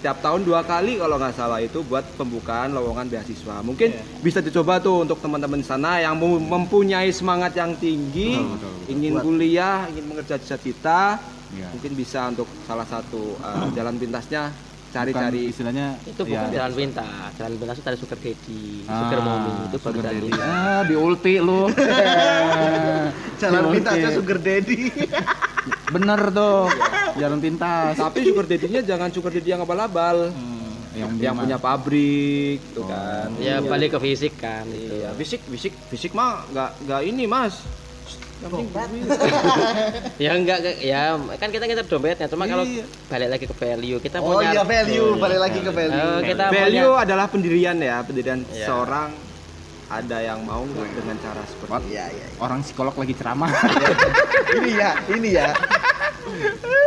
setiap 0.07 0.23
tahun 0.23 0.47
dua 0.47 0.63
kali 0.63 1.03
kalau 1.03 1.19
nggak 1.19 1.35
salah 1.35 1.59
itu 1.59 1.83
buat 1.83 2.07
pembukaan 2.15 2.71
lowongan 2.71 3.11
beasiswa. 3.11 3.59
Mungkin 3.59 3.91
bisa 4.23 4.39
dicoba 4.39 4.79
tuh 4.79 5.03
untuk 5.03 5.19
teman-teman 5.19 5.59
di 5.59 5.67
sana 5.67 5.99
yang 5.99 6.15
mem- 6.15 6.47
mempunyai 6.47 7.11
semangat 7.11 7.59
yang 7.59 7.75
tinggi, 7.75 8.39
Betul, 8.39 8.55
betul, 8.55 8.71
betul. 8.71 8.93
ingin 8.95 9.13
Buat- 9.13 9.25
kuliah, 9.27 9.79
ingin 9.91 10.05
mengerja 10.07 10.39
cita-cita, 10.39 11.19
Iya. 11.51 11.75
mungkin 11.75 11.99
bisa 11.99 12.31
untuk 12.31 12.47
salah 12.63 12.87
satu 12.87 13.35
uh, 13.39 13.67
jalan 13.75 13.99
pintasnya 13.99 14.55
cari-cari. 14.97 15.43
istilahnya 15.47 15.87
Itu 16.03 16.23
bukan 16.23 16.47
ya, 16.47 16.57
jalan 16.57 16.73
pintas. 16.75 17.31
Jalan 17.35 17.53
pintas 17.55 17.75
itu 17.75 17.85
dari 17.85 17.99
sugar 17.99 18.19
daddy, 18.19 18.63
Ah, 18.85 18.99
sugar 19.01 19.21
mommy 19.21 19.53
itu 19.63 19.77
baru 19.77 19.95
sugar 19.95 20.05
jalan 20.07 20.23
pintas. 20.23 20.47
ah 20.49 20.81
di 20.83 20.95
ulti 20.97 21.35
lu 21.39 21.63
Jalan 23.41 23.63
pintasnya 23.71 24.11
sugar 24.11 24.39
daddy. 24.39 24.79
bener 25.87 26.31
tuh 26.31 26.67
jalan 27.17 27.39
pintas 27.39 27.95
Tapi 27.97 28.19
sugar 28.23 28.45
daddy-nya 28.45 28.81
jangan 28.83 29.09
sugar 29.11 29.31
daddy 29.31 29.49
yang 29.49 29.61
abal-abal. 29.61 30.31
Hmm, 30.31 30.75
yang, 30.95 31.11
Yang 31.19 31.35
punya 31.39 31.59
pabrik, 31.59 32.59
tuh 32.73 32.83
Oh. 32.83 32.89
kan. 32.89 33.29
Ya 33.37 33.59
Iya. 33.59 33.67
balik 33.67 33.93
ke 33.93 33.99
fisik 34.01 34.35
kan 34.37 34.65
itu. 34.67 34.95
Iya, 34.97 35.11
fisik, 35.13 35.41
fisik, 35.45 35.73
fisik 35.87 36.13
mah 36.13 36.47
nggak 36.49 36.71
nggak 36.83 37.01
ini 37.05 37.25
mas. 37.25 37.61
Ya 40.19 40.31
enggak 40.33 40.59
ya 40.79 41.03
kan 41.35 41.49
kita 41.49 41.65
kita 41.65 41.83
dompetnya 41.83 42.29
cuma 42.29 42.45
kalau 42.45 42.63
Iya. 42.63 42.85
balik 43.09 43.29
lagi 43.31 43.45
ke 43.45 43.55
value 43.55 43.99
kita 43.99 44.17
Oh 44.19 44.37
punya 44.37 44.53
iya 44.53 44.63
value, 44.63 45.17
balik 45.17 45.41
lagi 45.41 45.59
ke 45.59 45.71
value. 45.71 46.17
kita 46.23 46.45
Value 46.49 46.91
punya- 46.91 47.03
adalah 47.03 47.27
pendirian 47.27 47.77
ya, 47.77 47.97
pendirian 48.01 48.41
Iya. 48.47 48.67
seorang 48.67 49.11
ada 49.87 50.19
yang 50.19 50.43
mau 50.43 50.63
nggak 50.63 50.89
dengan 50.95 51.17
cara 51.17 51.43
seperti. 51.45 51.87
Iya, 51.89 52.05
iya. 52.09 52.27
iya. 52.27 52.39
orang 52.39 52.61
psikolog 52.61 52.93
lagi 52.93 53.15
ceramah 53.15 53.51
ini 54.57 54.71
ya, 54.75 54.91
ini 55.09 55.29
ya. 55.33 55.51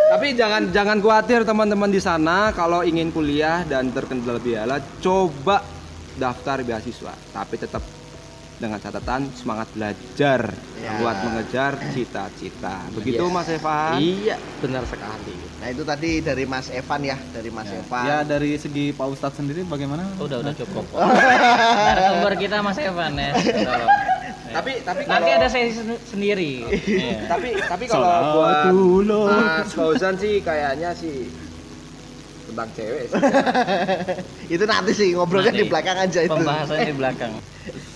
Tapi 0.09 0.35
jangan 0.35 0.67
jangan 0.69 0.97
khawatir 0.99 1.41
teman-teman 1.43 1.87
di 1.87 1.97
sana 1.97 2.51
kalau 2.51 2.83
ingin 2.83 3.07
kuliah 3.09 3.63
dan 3.63 3.87
terkendala 3.89 4.37
biaya, 4.37 4.67
coba 4.99 5.63
daftar 6.13 6.59
beasiswa. 6.59 7.15
Tapi 7.31 7.55
tetap 7.55 7.79
dengan 8.59 8.75
catatan 8.77 9.31
semangat 9.33 9.71
belajar 9.71 10.51
Ya. 10.75 10.95
buat 10.95 11.15
mengejar 11.21 11.75
cita-cita. 11.89 12.83
Begitu 12.91 13.19
Yes. 13.21 13.33
Mas 13.33 13.47
Evan. 13.49 13.91
Iya, 13.97 14.35
benar 14.59 14.83
sekali. 14.83 15.35
Nah 15.57 15.67
itu 15.67 15.83
tadi 15.83 16.19
dari 16.19 16.43
Mas 16.43 16.67
Evan 16.69 17.01
ya, 17.01 17.17
dari 17.29 17.49
Mas 17.49 17.67
Evan. 17.69 18.03
ya 18.05 18.17
dari 18.21 18.55
segi 18.55 18.91
Pak 18.91 19.07
Ustadz 19.09 19.35
sendiri 19.37 19.63
bagaimana 19.63 20.07
Udah 20.17 20.39
udah 20.39 20.53
cukup. 20.53 20.87
Narasumber 21.87 22.33
kita 22.35 22.59
Mas 22.59 22.77
Evan 22.77 23.11
ya. 23.13 23.31
Tolong. 23.35 23.91
Tapi 24.49 24.71
tapi 24.81 25.01
Nanti 25.03 25.29
kalau- 25.29 25.37
ada 25.37 25.47
sesi 25.47 25.71
sen- 25.73 26.03
sendiri. 26.05 26.51
Iya. 26.65 27.27
tapi 27.27 27.49
tapi 27.59 27.83
kalau 27.85 28.07
buat 28.33 28.57
dulu 28.67 29.19
Mas 29.25 29.71
Fauzan 29.71 30.15
sih 30.15 30.39
kayaknya 30.39 30.89
sih 30.91 31.27
tentang 32.45 32.67
cewek 32.73 33.03
sih. 33.05 33.19
itu 34.55 34.63
nanti 34.65 34.91
sih 34.91 35.07
ngobrolnya 35.13 35.51
Nanti. 35.51 35.61
di 35.61 35.67
belakang 35.67 35.97
aja 35.97 36.19
itu. 36.19 36.31
Pembahasannya 36.33 36.87
di 36.87 36.95
belakang. 36.97 37.31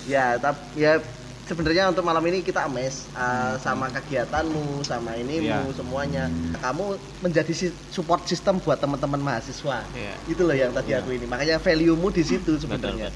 Ya, 0.04 0.36
tapi 0.36 0.84
ya 0.84 1.00
sebenarnya 1.44 1.92
untuk 1.92 2.04
malam 2.08 2.24
ini 2.28 2.39
kita 2.39 2.68
ames 2.68 3.08
uh, 3.16 3.56
sama 3.60 3.92
kegiatanmu, 3.92 4.84
sama 4.84 5.16
inimu, 5.16 5.48
Iya. 5.48 5.76
semuanya. 5.76 6.24
Kamu 6.60 6.96
menjadi 7.20 7.72
support 7.92 8.24
system 8.28 8.60
buat 8.63 8.80
teman-teman 8.80 9.20
mahasiswa. 9.20 9.84
Iya. 9.96 10.13
Itu 10.28 10.48
loh 10.48 10.56
yang 10.56 10.72
tadi 10.72 10.96
aku 10.96 11.16
ini. 11.16 11.28
Makanya 11.28 11.60
value-mu 11.60 12.08
di 12.12 12.24
situ 12.24 12.56
sebenarnya. 12.60 13.12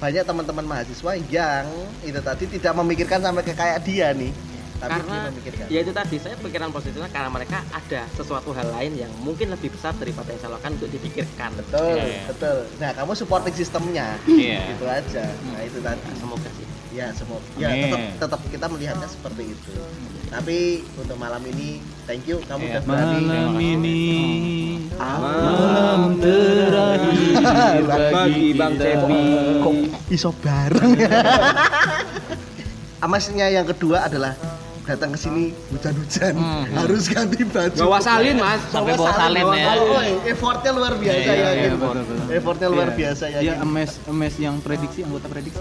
Banyak 0.00 0.24
teman-teman 0.26 0.64
mahasiswa 0.68 1.12
yang 1.30 1.64
itu 2.04 2.20
tadi 2.20 2.44
tidak 2.50 2.72
memikirkan 2.76 3.24
sampai 3.24 3.42
ke 3.46 3.52
kayak 3.56 3.80
dia 3.86 4.12
nih. 4.12 4.32
Tapi 4.84 5.00
dia 5.00 5.00
karena 5.00 5.18
ya 5.66 5.78
itu 5.80 5.92
tadi 5.92 6.16
saya 6.18 6.34
pikiran 6.36 6.70
positifnya 6.70 7.08
karena 7.08 7.30
mereka 7.32 7.58
ada 7.68 8.02
sesuatu 8.12 8.52
hal 8.52 8.68
lain 8.70 8.92
yang 8.94 9.12
mungkin 9.20 9.48
lebih 9.48 9.72
besar 9.72 9.96
daripada 9.96 10.28
yang 10.28 10.40
saya 10.40 10.52
lakukan 10.54 10.72
untuk 10.76 10.90
dipikirkan 10.92 11.50
Betul, 11.56 11.96
iya. 11.96 12.22
betul. 12.28 12.58
Nah, 12.76 12.90
kamu 12.92 13.12
supporting 13.14 13.54
sistemnya. 13.54 14.20
Iya. 14.24 14.76
Itu 14.76 14.84
aja. 14.84 15.24
Nah, 15.50 15.60
itu 15.62 15.78
tadi. 15.80 16.02
semoga 16.16 16.50
sih 16.54 16.66
Ya, 16.94 17.10
semua. 17.10 17.42
Ya, 17.58 17.74
tetap 17.74 18.00
tetap 18.22 18.40
kita 18.54 18.66
melihatnya 18.70 19.10
seperti 19.10 19.50
itu. 19.50 19.72
Tapi 20.30 20.86
untuk 20.94 21.18
malam 21.18 21.42
ini, 21.42 21.82
thank 22.06 22.22
you 22.22 22.38
kamu 22.46 22.70
Iya. 22.70 22.70
udah 22.70 22.82
berani. 22.86 23.18
malam 23.26 23.54
ini 23.58 24.02
Malam 24.94 26.22
terakhir 26.22 27.82
bagi 28.14 28.54
Bang 28.54 28.78
Cepi. 28.78 29.22
Kok 29.58 29.74
iso 30.06 30.30
bareng? 30.38 30.94
Amasnya 33.04 33.50
yang 33.50 33.66
kedua 33.66 34.06
adalah 34.06 34.32
datang 34.84 35.10
ke 35.10 35.18
sini 35.18 35.44
hujan-hujan 35.70 36.34
Hmm. 36.34 36.64
harus 36.74 37.08
ganti 37.08 37.40
baju. 37.42 37.80
Bawa 37.80 37.98
salin 37.98 38.36
mas. 38.36 38.60
Sampai 38.68 38.92
bawa 38.94 39.12
salin 39.12 39.40
bawa 39.42 39.54
ya. 39.54 39.64
salin. 39.66 39.88
Oh, 39.88 40.02
effortnya 40.26 40.70
luar 40.72 40.92
biasa 40.94 41.16
Iya, 41.24 41.32
ya. 41.34 41.50
iya, 41.50 41.62
gitu. 41.66 41.76
betul, 41.80 42.02
betul. 42.02 42.26
Effortnya 42.30 42.68
luar 42.68 42.86
Iya. 42.86 42.96
biasa 42.98 43.24
ya. 43.26 43.38
Dia 43.40 43.52
gitu. 43.54 43.64
emes 43.64 43.90
emes 44.04 44.34
yang 44.38 44.54
prediksi 44.58 45.00
anggota 45.00 45.26
prediksi 45.26 45.60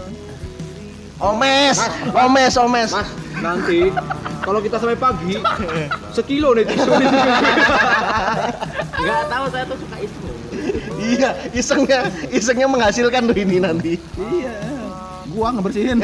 Omes, 1.16 1.78
omes, 2.12 2.54
omes. 2.58 2.92
Mas, 2.92 3.08
nanti 3.40 3.88
kalau 4.42 4.60
kita 4.60 4.76
sampai 4.76 4.98
pagi, 4.98 5.40
sekilo 6.12 6.52
nih 6.52 6.68
tisu. 6.68 6.92
nggak 8.94 9.22
tahu 9.26 9.46
saya 9.48 9.64
tuh 9.64 9.78
suka 9.78 9.98
itu 10.00 10.20
Iya, 11.00 11.30
isengnya, 11.54 12.00
isengnya 12.30 12.68
menghasilkan 12.68 13.24
loh 13.24 13.38
ini 13.38 13.56
nanti. 13.58 13.94
iya 14.34 14.52
gua 15.30 15.50
ngebersihin 15.50 15.98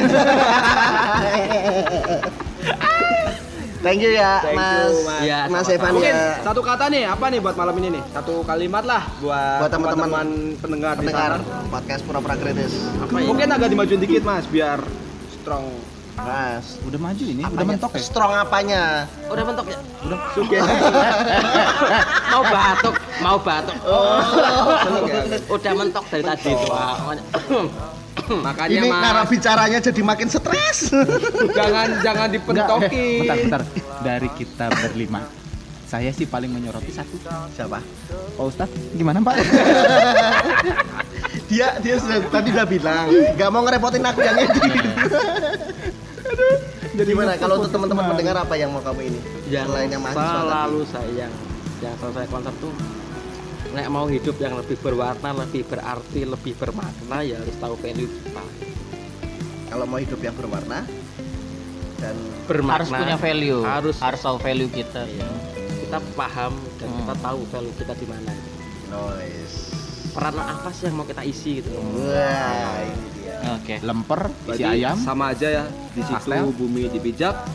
Thank 3.80 4.04
you 4.04 4.12
ya, 4.12 4.44
Thank 4.44 4.60
you, 4.60 4.60
Mas. 4.60 4.92
Mas. 5.08 5.22
Ya, 5.24 5.40
Mas. 5.48 5.64
Evan 5.66 5.96
Mungkin 5.96 6.12
ya. 6.12 6.36
satu 6.44 6.60
kata 6.60 6.92
nih, 6.92 7.08
apa 7.08 7.32
nih 7.32 7.40
buat 7.40 7.56
malam 7.56 7.72
ini 7.80 7.96
nih? 7.96 8.02
Satu 8.12 8.44
kalimat 8.44 8.84
lah 8.84 9.08
buat, 9.18 9.56
Buat 9.58 9.70
teman-teman 9.72 10.26
pendengar, 10.60 10.94
Pendengar 10.94 11.40
di 11.40 11.40
sana. 11.40 11.64
podcast 11.72 12.02
pura-pura 12.04 12.36
kritis. 12.36 12.76
Apa 13.00 13.16
ya? 13.16 13.24
Mungkin 13.24 13.48
agak 13.48 13.68
dimajuin 13.72 14.00
dikit 14.00 14.20
mas, 14.20 14.44
biar 14.44 14.84
strong. 15.32 15.64
Mas, 16.12 16.76
Udah 16.84 17.00
maju 17.00 17.24
ini, 17.24 17.40
udah 17.40 17.48
apanya? 17.48 17.68
mentok 17.72 17.92
ya. 17.96 18.00
Strong 18.04 18.32
apanya? 18.36 18.82
Udah 19.24 19.44
mentok 19.48 19.66
ya? 19.66 19.78
Suge. 20.30 20.58
mau 22.36 22.42
batuk, 22.44 22.94
mau 23.24 23.38
batuk. 23.40 23.76
Oke, 23.80 24.92
oke. 25.00 25.16
Udah 25.48 25.72
mentok 25.72 26.04
dari 26.12 26.22
tadi 26.22 26.52
itu. 26.52 26.68
Makanya 28.38 28.70
Ini 28.78 28.88
mas, 28.88 29.02
cara 29.02 29.22
bicaranya 29.26 29.78
jadi 29.82 30.00
makin 30.06 30.28
stres. 30.30 30.78
jangan 31.58 31.88
jangan 31.98 32.28
Enggak, 32.30 32.34
dipentokin. 32.38 33.20
bentar, 33.26 33.36
bentar. 33.42 33.62
Dari 34.06 34.28
kita 34.38 34.66
berlima, 34.70 35.20
saya 35.84 36.14
sih 36.14 36.30
paling 36.30 36.54
menyoroti 36.54 36.94
satu. 36.94 37.18
Siapa? 37.50 37.82
Pak 38.38 38.44
Ustadz, 38.46 38.94
gimana 38.94 39.18
Pak? 39.18 39.34
Dia 41.50 41.82
dia 41.82 41.98
sudah 41.98 42.22
tadi 42.30 42.54
udah 42.54 42.62
bilang 42.62 43.10
nggak 43.10 43.50
mau 43.50 43.66
ngerepotin 43.66 44.06
aku 44.06 44.22
yang 44.22 44.38
ini. 44.38 44.60
Jadi 46.94 47.10
gimana 47.10 47.34
kalau 47.34 47.58
untuk 47.58 47.74
teman-teman 47.74 48.14
pendengar 48.14 48.38
apa 48.38 48.54
yang 48.54 48.70
mau 48.70 48.78
kamu 48.78 49.10
ini? 49.10 49.18
yang 49.50 49.66
yang 49.90 49.98
mahasiswa 49.98 50.46
selalu 50.46 50.80
saya 50.86 51.10
yang 51.26 51.32
yang 51.82 51.94
selalu 51.98 52.14
saya 52.14 52.26
konsep 52.30 52.54
tuh 52.62 52.70
nek 53.70 53.86
mau 53.86 54.06
hidup 54.06 54.34
yang 54.36 54.54
lebih 54.54 54.76
berwarna, 54.76 55.30
lebih 55.36 55.62
berarti, 55.64 56.24
lebih 56.24 56.52
bermakna 56.54 57.18
ya 57.20 57.38
harus 57.38 57.56
tahu 57.56 57.74
value 57.76 58.10
kita. 58.10 58.42
Kalau 59.66 59.84
mau 59.86 59.98
hidup 59.98 60.18
yang 60.18 60.34
berwarna 60.34 60.82
dan 61.96 62.16
Bermakna 62.44 62.74
harus 62.76 62.90
punya 62.90 63.16
value 63.16 63.62
Harus 63.62 63.96
harus 64.00 64.18
tahu 64.18 64.36
value 64.36 64.66
kita 64.66 65.06
Iya. 65.06 65.28
kita 65.80 65.98
paham 66.12 66.50
dan 66.76 66.88
Hmm. 66.88 66.98
kita 66.98 67.14
tahu 67.20 67.40
value 67.46 67.74
kita 67.76 67.92
di 67.94 68.06
mana. 68.06 68.32
noise. 68.88 69.70
Peran 70.10 70.34
apa 70.34 70.70
sih 70.70 70.90
yang 70.90 70.98
mau 70.98 71.06
kita 71.06 71.22
isi 71.22 71.62
gitu. 71.62 71.70
Wah, 71.70 72.82
ini 72.82 73.06
dia. 73.14 73.38
oke 73.54 73.74
Lemper, 73.80 74.20
isi 74.48 74.62
ayam, 74.66 74.98
sama 74.98 75.30
aja 75.30 75.46
ya. 75.46 75.64
Di 75.88 76.02
situ 76.02 76.18
Pastel. 76.18 76.50
bumi 76.50 76.90
dipijak, 76.90 77.46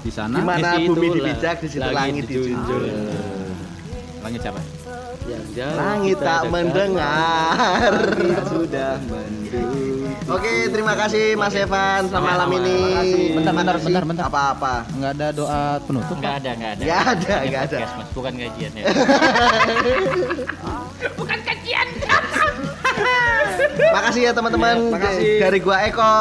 di 0.00 0.12
sana. 0.12 0.36
Di 0.36 0.44
mana 0.44 0.76
bumi 0.78 1.08
dipijak, 1.10 1.64
di 1.64 1.68
situ 1.70 1.80
langit 1.82 2.28
dijunjung. 2.28 2.84
Langit 4.20 4.40
siapa? 4.42 4.60
Yang 5.24 5.44
jauh 5.56 5.74
Langit 5.74 6.14
kita 6.14 6.26
tak 6.26 6.42
mendengar. 6.52 7.92
sudah 8.44 8.92
mendung. 9.02 10.04
Oke, 10.24 10.52
terima 10.68 10.94
kasih 10.94 11.34
Mas 11.34 11.52
Evan 11.52 12.08
selamat 12.08 12.26
malam 12.26 12.48
ini. 12.56 12.78
Bentar, 13.32 13.52
bentar, 13.52 13.76
bentar, 13.76 14.04
bentar. 14.04 14.24
Apa-apa? 14.28 14.74
Enggak 14.92 15.12
ada 15.16 15.26
doa 15.32 15.62
penutup. 15.84 16.16
nggak 16.16 16.34
ada 16.40 16.50
nggak 16.54 16.72
ada 16.72 16.82
Nggak 16.82 17.02
ada, 17.04 17.34
Ini 17.34 17.48
nggak 17.48 17.64
ada. 17.66 17.78
Mas, 17.94 18.08
bukan 18.12 18.32
gajian 18.36 18.72
ya 18.72 18.84
Makasih 23.94 24.22
ya 24.22 24.32
teman-teman. 24.32 24.76
Ya, 24.76 24.90
makasih. 24.90 25.30
Dari 25.40 25.58
gua 25.60 25.76
Eko 25.84 26.14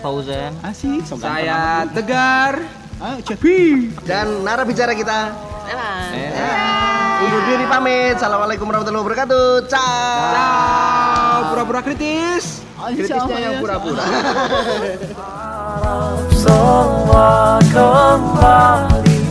Fauzan 0.00 0.52
Asik, 0.60 1.02
Saya. 1.16 1.84
Tegar. 1.90 2.60
Ah, 2.96 3.20
Cepi. 3.20 3.90
dan 4.04 4.40
narapidana 4.40 4.94
kita. 4.94 5.18
Eh. 5.66 7.03
Undur 7.24 7.40
diri 7.48 7.64
pamit. 7.64 8.20
Assalamualaikum 8.20 8.68
warahmatullahi 8.68 9.00
wabarakatuh. 9.00 9.64
Ciao. 9.72 10.36
Ciao, 10.36 11.56
pura-pura 11.56 11.80
kritis. 11.80 12.60
Kritisnya 12.76 13.38
yang 13.40 13.64
pura-pura. 13.64 14.04
semua 16.44 17.56
kembali 17.72 19.24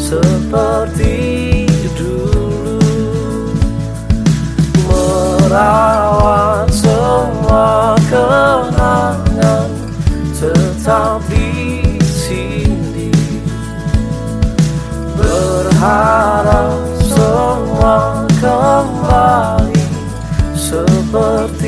seperti 0.00 1.68
dulu 1.92 2.48
merawat 4.88 6.72
semua 6.72 7.92
kenangan 8.08 9.68
tetap 10.32 11.20
di 11.28 11.84
sini 12.08 13.12
berharap 15.20 16.87
semua 17.78 18.26
kembali 18.42 19.86
seperti 20.58 21.67